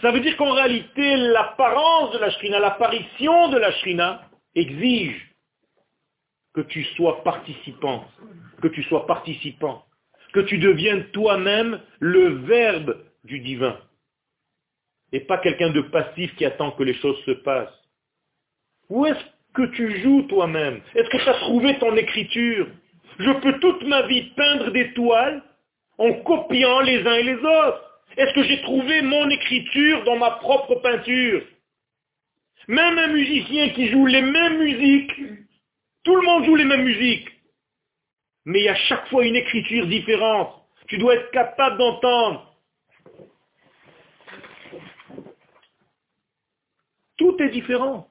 [0.00, 5.34] Ça veut dire qu'en réalité, l'apparence de la Shrina, l'apparition de la Shrina exige
[6.54, 8.06] que tu sois participant,
[8.62, 9.84] que tu sois participant,
[10.32, 13.78] que tu deviennes toi-même le verbe du divin
[15.12, 17.72] et pas quelqu'un de passif qui attend que les choses se passent.
[18.88, 20.80] Où est-ce que tu joues toi-même?
[20.94, 22.68] Est-ce que tu as trouvé ton écriture?
[23.18, 25.42] Je peux toute ma vie peindre des toiles
[25.98, 27.84] en copiant les uns et les autres.
[28.16, 31.42] Est-ce que j'ai trouvé mon écriture dans ma propre peinture?
[32.68, 35.12] Même un musicien qui joue les mêmes musiques,
[36.04, 37.28] tout le monde joue les mêmes musiques,
[38.44, 40.54] mais il y a chaque fois une écriture différente.
[40.86, 42.47] Tu dois être capable d'entendre
[47.18, 48.08] Tout est différent.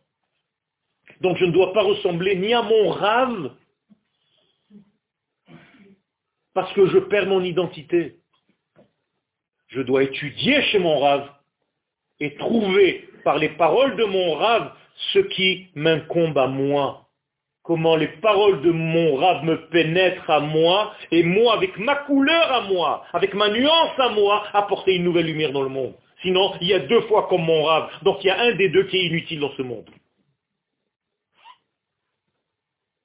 [1.22, 3.52] Donc je ne dois pas ressembler ni à mon rave,
[6.54, 8.18] parce que je perds mon identité.
[9.68, 11.30] Je dois étudier chez mon rave
[12.20, 14.72] et trouver par les paroles de mon rave
[15.14, 17.08] ce qui m'incombe à moi.
[17.64, 22.52] Comment les paroles de mon rave me pénètrent à moi et moi, avec ma couleur
[22.52, 25.94] à moi, avec ma nuance à moi, apporter une nouvelle lumière dans le monde.
[26.22, 27.92] Sinon, il y a deux fois comme mon rave.
[28.04, 29.90] Donc il y a un des deux qui est inutile dans ce monde.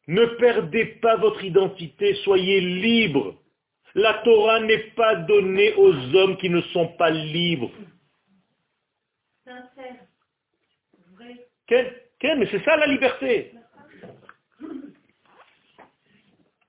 [0.09, 3.37] Ne perdez pas votre identité, soyez libres.
[3.95, 7.71] La Torah n'est pas donnée aux hommes qui ne sont pas libres.
[9.45, 9.97] Sincère.
[11.15, 11.47] Vrai.
[12.23, 13.53] Mais c'est ça la liberté.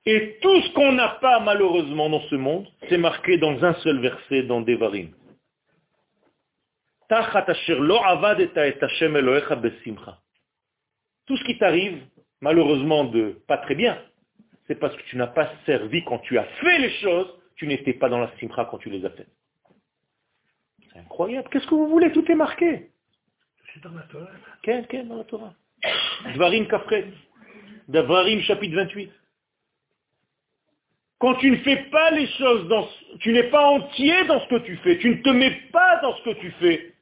[0.06, 4.02] Et tout ce qu'on n'a pas malheureusement dans ce monde, c'est marqué dans un seul
[4.02, 5.12] verset dans Devarim.
[11.26, 12.02] Tout ce qui t'arrive,
[12.42, 13.98] malheureusement de pas très bien,
[14.68, 17.94] c'est parce que tu n'as pas servi quand tu as fait les choses, tu n'étais
[17.94, 19.30] pas dans la simcha quand tu les as faites.
[20.92, 21.48] C'est incroyable.
[21.50, 22.12] Qu'est-ce que vous voulez?
[22.12, 22.90] Tout est marqué.
[23.74, 24.28] C'est dans la Torah.
[24.62, 25.54] Quel, quel dans la Torah
[26.36, 27.08] Dvarim Kafret.
[27.88, 29.12] Dvarim chapitre 28.
[31.20, 32.88] Quand tu ne fais pas les choses, dans,
[33.20, 36.16] tu n'es pas entier dans ce que tu fais, tu ne te mets pas dans
[36.18, 36.93] ce que tu fais.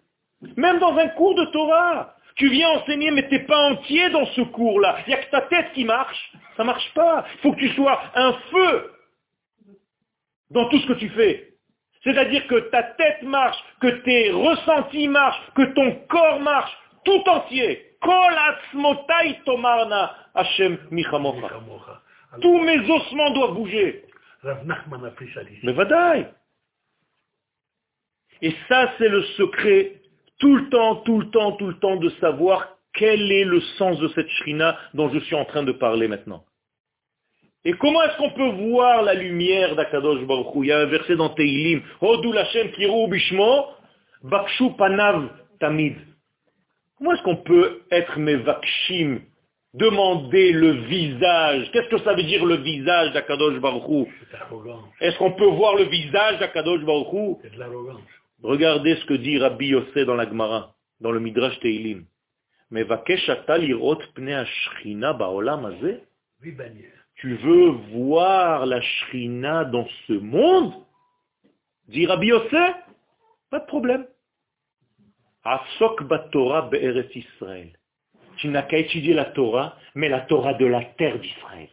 [0.58, 4.26] Même dans un cours de Torah, tu viens enseigner mais tu n'es pas entier dans
[4.28, 4.98] ce cours-là.
[5.06, 7.26] Il n'y a que ta tête qui marche, ça ne marche pas.
[7.36, 8.92] Il faut que tu sois un feu
[10.50, 11.54] dans tout ce que tu fais.
[12.04, 16.76] C'est-à-dire que ta tête marche, que tes ressentis marchent, que ton corps marche,
[17.06, 17.96] tout entier.
[22.42, 24.06] Tous mes ossements doivent bouger.
[25.64, 26.28] Mais vadaï.
[28.42, 30.01] Et ça, c'est le secret,
[30.42, 33.98] tout le temps, tout le temps, tout le temps, de savoir quel est le sens
[34.00, 36.44] de cette shrina dont je suis en train de parler maintenant.
[37.64, 40.64] Et comment est-ce qu'on peut voir la lumière d'Akadosh Baruch Hu?
[40.64, 43.68] Il y a un verset dans Teilim, Hodou Lashem Kiru Bishmo,
[44.24, 45.30] Bakshu Panav
[45.60, 45.96] Tamid.
[46.98, 49.20] Comment est-ce qu'on peut être Mevakshim,
[49.76, 51.70] demander le visage?
[51.72, 54.06] Qu'est-ce que ça veut dire le visage d'Akadosh Baruch Hu?
[55.00, 57.36] Est-ce qu'on peut voir le visage d'Akadosh Baruch Hu?
[57.44, 58.02] C'est de l'arrogance.
[58.44, 62.06] Regardez ce que dit Rabbi Yossé dans la Gemara, dans le Midrash Teilim.
[62.72, 62.86] Mais
[67.16, 70.74] Tu veux voir la Shrina dans ce monde?
[71.88, 72.74] Dit Rabbi Yossé
[73.50, 74.08] Pas de problème.
[75.44, 77.78] Asok Torah be'eretz Israël.
[78.38, 81.70] Tu n'as qu'à étudier la Torah, mais la Torah de la terre d'Israël.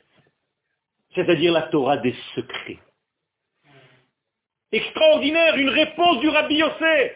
[1.15, 2.79] C'est-à-dire la Torah des secrets.
[4.71, 7.13] Extraordinaire, une réponse du Rabbi Yossé.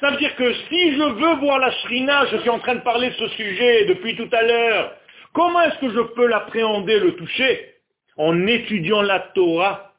[0.00, 2.80] Ça veut dire que si je veux voir la Shrina, je suis en train de
[2.80, 4.92] parler de ce sujet depuis tout à l'heure,
[5.32, 7.74] comment est-ce que je peux l'appréhender, le toucher?
[8.16, 9.94] En étudiant la Torah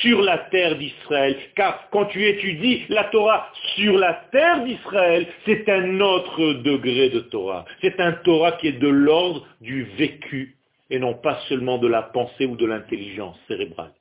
[0.00, 1.36] sur la terre d'Israël.
[1.54, 7.20] Car quand tu étudies la Torah sur la terre d'Israël, c'est un autre degré de
[7.20, 7.64] Torah.
[7.80, 10.56] C'est un Torah qui est de l'ordre du vécu
[10.90, 13.92] et non pas seulement de la pensée ou de l'intelligence cérébrale.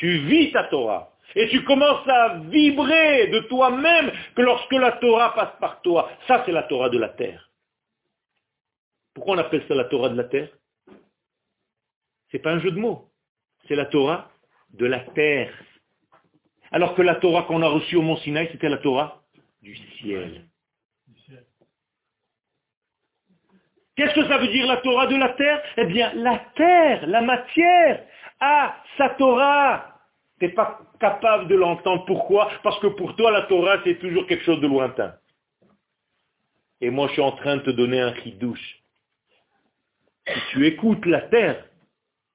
[0.00, 1.12] Tu vis ta Torah.
[1.34, 6.10] Et tu commences à vibrer de toi-même que lorsque la Torah passe par toi.
[6.26, 7.50] Ça, c'est la Torah de la terre.
[9.12, 10.48] Pourquoi on appelle ça la Torah de la terre?
[12.30, 13.10] C'est pas un jeu de mots.
[13.68, 14.30] C'est la Torah
[14.70, 15.52] de la terre.
[16.72, 19.22] Alors que la Torah qu'on a reçue au Mont Sinaï, c'était la Torah
[19.60, 20.46] du ciel.
[23.96, 25.62] Qu'est-ce que ça veut dire la Torah de la terre?
[25.76, 28.06] Eh bien, la terre, la matière,
[28.40, 29.86] a sa Torah.
[30.38, 32.04] Tu n'es pas capable de l'entendre.
[32.06, 32.50] Pourquoi?
[32.62, 35.14] Parce que pour toi, la Torah, c'est toujours quelque chose de lointain.
[36.80, 38.80] Et moi, je suis en train de te donner un chidouche.
[40.26, 41.64] Si tu écoutes la terre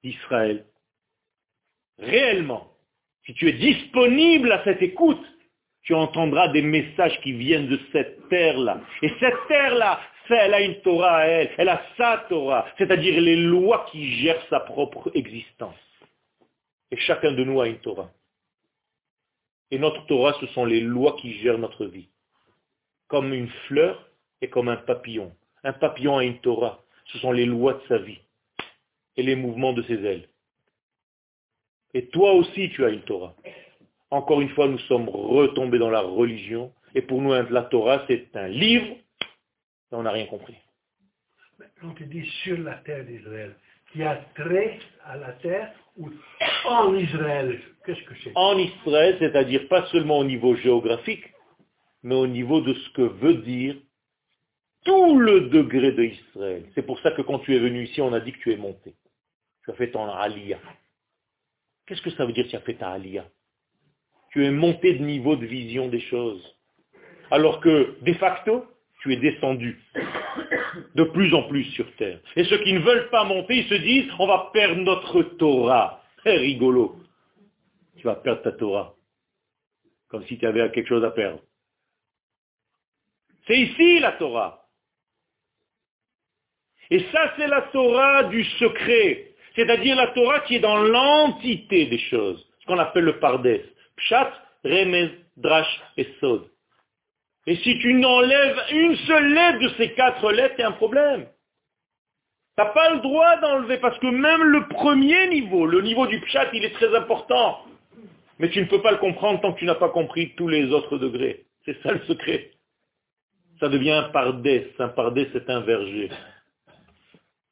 [0.04, 0.64] d'Israël,
[1.98, 2.68] réellement,
[3.24, 5.24] si tu es disponible à cette écoute,
[5.82, 8.80] tu entendras des messages qui viennent de cette terre-là.
[9.02, 13.36] Et cette terre-là, elle a une Torah à elle, elle a sa Torah, c'est-à-dire les
[13.36, 15.76] lois qui gèrent sa propre existence.
[16.90, 18.10] Et chacun de nous a une Torah.
[19.70, 22.08] Et notre Torah, ce sont les lois qui gèrent notre vie.
[23.08, 24.08] Comme une fleur
[24.40, 25.34] et comme un papillon.
[25.64, 26.82] Un papillon a une Torah.
[27.06, 28.20] Ce sont les lois de sa vie
[29.16, 30.28] et les mouvements de ses ailes.
[31.94, 33.34] Et toi aussi, tu as une Torah.
[34.10, 36.72] Encore une fois, nous sommes retombés dans la religion.
[36.94, 38.86] Et pour nous, la Torah, c'est un livre.
[38.86, 40.56] Et on n'a rien compris.
[41.82, 43.56] On te dit sur la terre d'Israël,
[43.92, 45.72] qui a trait à la terre
[46.66, 47.60] en Israël.
[47.84, 48.32] Qu'est-ce que c'est?
[48.34, 51.24] En Israël, c'est-à-dire pas seulement au niveau géographique,
[52.02, 53.76] mais au niveau de ce que veut dire
[54.84, 56.64] tout le degré de Israël.
[56.74, 58.56] C'est pour ça que quand tu es venu ici, on a dit que tu es
[58.56, 58.94] monté.
[59.64, 60.60] Tu as fait ton aliyah.
[61.86, 63.26] Qu'est-ce que ça veut dire tu as fait ta aliyah?
[64.30, 66.42] Tu es monté de niveau de vision des choses.
[67.30, 68.64] Alors que, de facto,
[69.00, 69.80] tu es descendu
[70.94, 72.20] de plus en plus sur terre.
[72.36, 76.02] Et ceux qui ne veulent pas monter, ils se disent, on va perdre notre Torah.
[76.18, 76.96] Très rigolo.
[77.96, 78.94] Tu vas perdre ta Torah.
[80.08, 81.40] Comme si tu avais quelque chose à perdre.
[83.46, 84.62] C'est ici la Torah.
[86.90, 89.34] Et ça, c'est la Torah du secret.
[89.54, 92.46] C'est-à-dire la Torah qui est dans l'entité des choses.
[92.60, 93.60] Ce qu'on appelle le pardes.
[93.96, 94.32] Pshat,
[94.64, 96.48] remez, drash et sod.
[97.46, 101.26] Et si tu n'enlèves une seule lettre de ces quatre lettres, a un problème.
[102.56, 106.20] Tu n'as pas le droit d'enlever, parce que même le premier niveau, le niveau du
[106.20, 107.64] pshat, il est très important.
[108.38, 110.72] Mais tu ne peux pas le comprendre tant que tu n'as pas compris tous les
[110.72, 111.44] autres degrés.
[111.64, 112.50] C'est ça le secret.
[113.60, 114.72] Ça devient un pardès.
[114.78, 116.10] Un pardès, c'est un verger.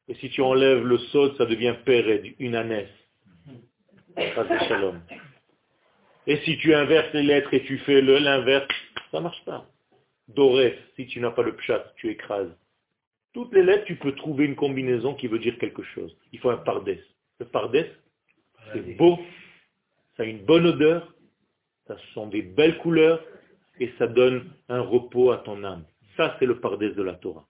[0.09, 2.91] Et si tu enlèves le sod, ça devient péred, une ânesse.
[6.27, 8.69] Et si tu inverses les lettres et tu fais l'inverse,
[9.11, 9.67] ça ne marche pas.
[10.29, 12.51] Doref, si tu n'as pas le pshat, tu écrases.
[13.33, 16.17] Toutes les lettres, tu peux trouver une combinaison qui veut dire quelque chose.
[16.33, 17.03] Il faut un pardès.
[17.41, 17.93] Le pardès,
[18.73, 19.19] c'est beau,
[20.17, 21.13] ça a une bonne odeur,
[21.87, 23.23] ça sont des belles couleurs,
[23.81, 25.85] et ça donne un repos à ton âme.
[26.17, 27.47] Ça, c'est le pardès de la Torah.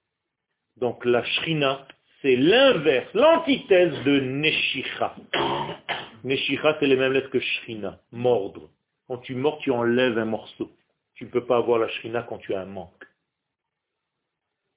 [0.79, 1.87] Donc la shrina,
[2.23, 5.15] c'est l'inverse, l'antithèse de Neshicha.
[6.25, 8.71] Neshicha, c'est les mêmes lettres que Shrina, mordre.
[9.07, 10.73] Quand tu mords, tu enlèves un morceau.
[11.15, 13.05] Tu ne peux pas avoir la Shrina quand tu as un manque.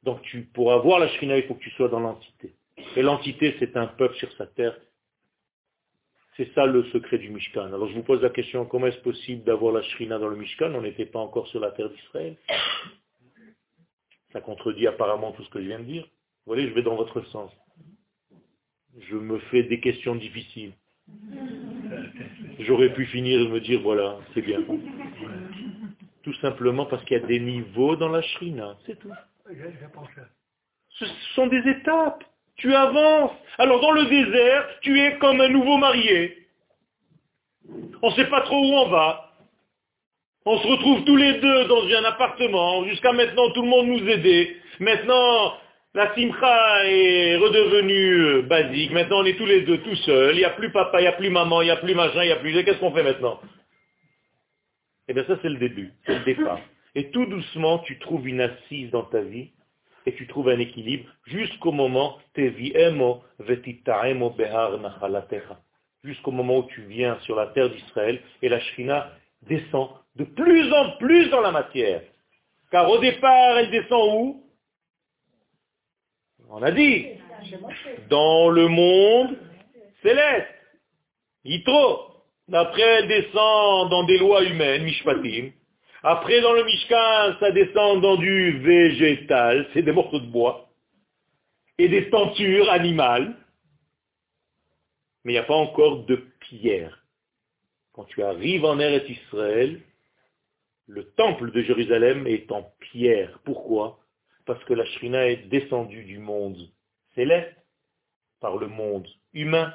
[0.03, 0.21] Donc
[0.53, 2.53] pour avoir la Shrina, il faut que tu sois dans l'entité.
[2.95, 4.77] Et l'entité, c'est un peuple sur sa terre.
[6.35, 7.65] C'est ça le secret du Mishkan.
[7.65, 10.73] Alors je vous pose la question, comment est-ce possible d'avoir la Shrina dans le Mishkan?
[10.75, 12.37] On n'était pas encore sur la terre d'Israël.
[14.31, 16.03] Ça contredit apparemment tout ce que je viens de dire.
[16.03, 17.51] Vous voyez, je vais dans votre sens.
[18.99, 20.73] Je me fais des questions difficiles.
[22.59, 24.59] J'aurais pu finir et me dire, voilà, c'est bien.
[26.27, 29.09] Tout simplement parce qu'il y a des niveaux dans la shrina, c'est tout.
[30.89, 31.05] Ce
[31.35, 32.21] sont des étapes.
[32.57, 33.31] Tu avances.
[33.57, 36.49] Alors dans le désert, tu es comme un nouveau marié.
[38.01, 39.31] On ne sait pas trop où on va.
[40.45, 42.83] On se retrouve tous les deux dans un appartement.
[42.83, 44.57] Jusqu'à maintenant, tout le monde nous aidait.
[44.81, 45.53] Maintenant,
[45.93, 48.91] la simcha est redevenue euh, basique.
[48.91, 50.35] Maintenant, on est tous les deux tout seuls.
[50.35, 52.21] Il n'y a plus papa, il n'y a plus maman, il n'y a plus machin,
[52.21, 52.51] il n'y a plus...
[52.65, 53.39] Qu'est-ce qu'on fait maintenant?
[55.07, 55.93] Eh bien, ça, c'est le début.
[56.05, 56.59] C'est le départ.
[56.95, 59.51] Et tout doucement, tu trouves une assise dans ta vie
[60.05, 62.17] et tu trouves un équilibre jusqu'au moment
[66.03, 69.11] jusqu'au moment où tu viens sur la terre d'Israël et la Shrina
[69.43, 72.01] descend de plus en plus dans la matière.
[72.71, 74.43] Car au départ, elle descend où?
[76.49, 77.07] On a dit,
[78.09, 79.37] dans le monde
[80.01, 80.47] céleste,
[81.43, 82.16] Yitro.
[82.51, 85.51] Après, elle descend dans des lois humaines, Mishpatim.
[86.03, 90.69] Après, dans le Mishkan, ça descend dans du végétal, c'est des morceaux de bois,
[91.77, 93.35] et des tentures animales.
[95.23, 97.03] Mais il n'y a pas encore de pierre.
[97.91, 99.81] Quand tu arrives en Eretz Israël,
[100.87, 103.39] le temple de Jérusalem est en pierre.
[103.43, 103.99] Pourquoi?
[104.45, 106.57] Parce que la Shrina est descendue du monde
[107.15, 107.57] céleste
[108.39, 109.73] par le monde humain,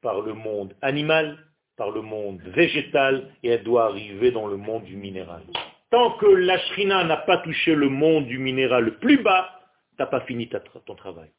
[0.00, 1.47] par le monde animal,
[1.78, 5.42] par le monde végétal, et elle doit arriver dans le monde du minéral.
[5.90, 9.48] Tant que la Shrina n'a pas touché le monde du minéral le plus bas,
[9.96, 10.50] tu n'as pas fini
[10.84, 11.30] ton travail.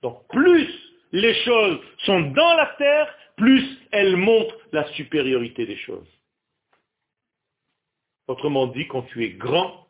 [0.00, 0.68] Donc plus
[1.12, 3.62] les choses sont dans la terre, plus
[3.92, 6.08] elles montrent la supériorité des choses.
[8.28, 9.86] Autrement dit, quand tu es grand,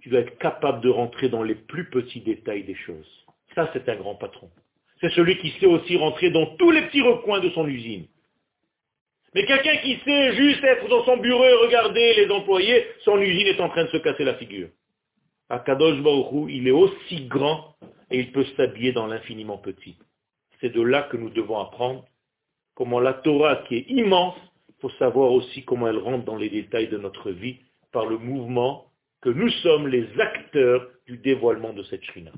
[0.00, 3.26] tu dois être capable de rentrer dans les plus petits détails des choses.
[3.54, 4.50] Ça, c'est un grand patron.
[5.00, 8.06] C'est celui qui sait aussi rentrer dans tous les petits recoins de son usine.
[9.34, 13.46] Mais quelqu'un qui sait juste être dans son bureau et regarder les employés, son usine
[13.48, 14.68] est en train de se casser la figure.
[15.50, 17.74] Akadosh Baruch il est aussi grand
[18.10, 19.96] et il peut s'habiller dans l'infiniment petit.
[20.60, 22.04] C'est de là que nous devons apprendre
[22.74, 24.36] comment la Torah, qui est immense,
[24.80, 27.58] faut savoir aussi comment elle rentre dans les détails de notre vie
[27.92, 28.86] par le mouvement
[29.20, 32.32] que nous sommes les acteurs du dévoilement de cette Shrina.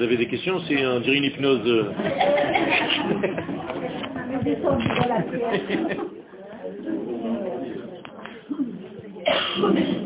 [0.00, 1.60] Vous avez des questions C'est un dirait une hypnose.
[1.66, 1.92] Euh.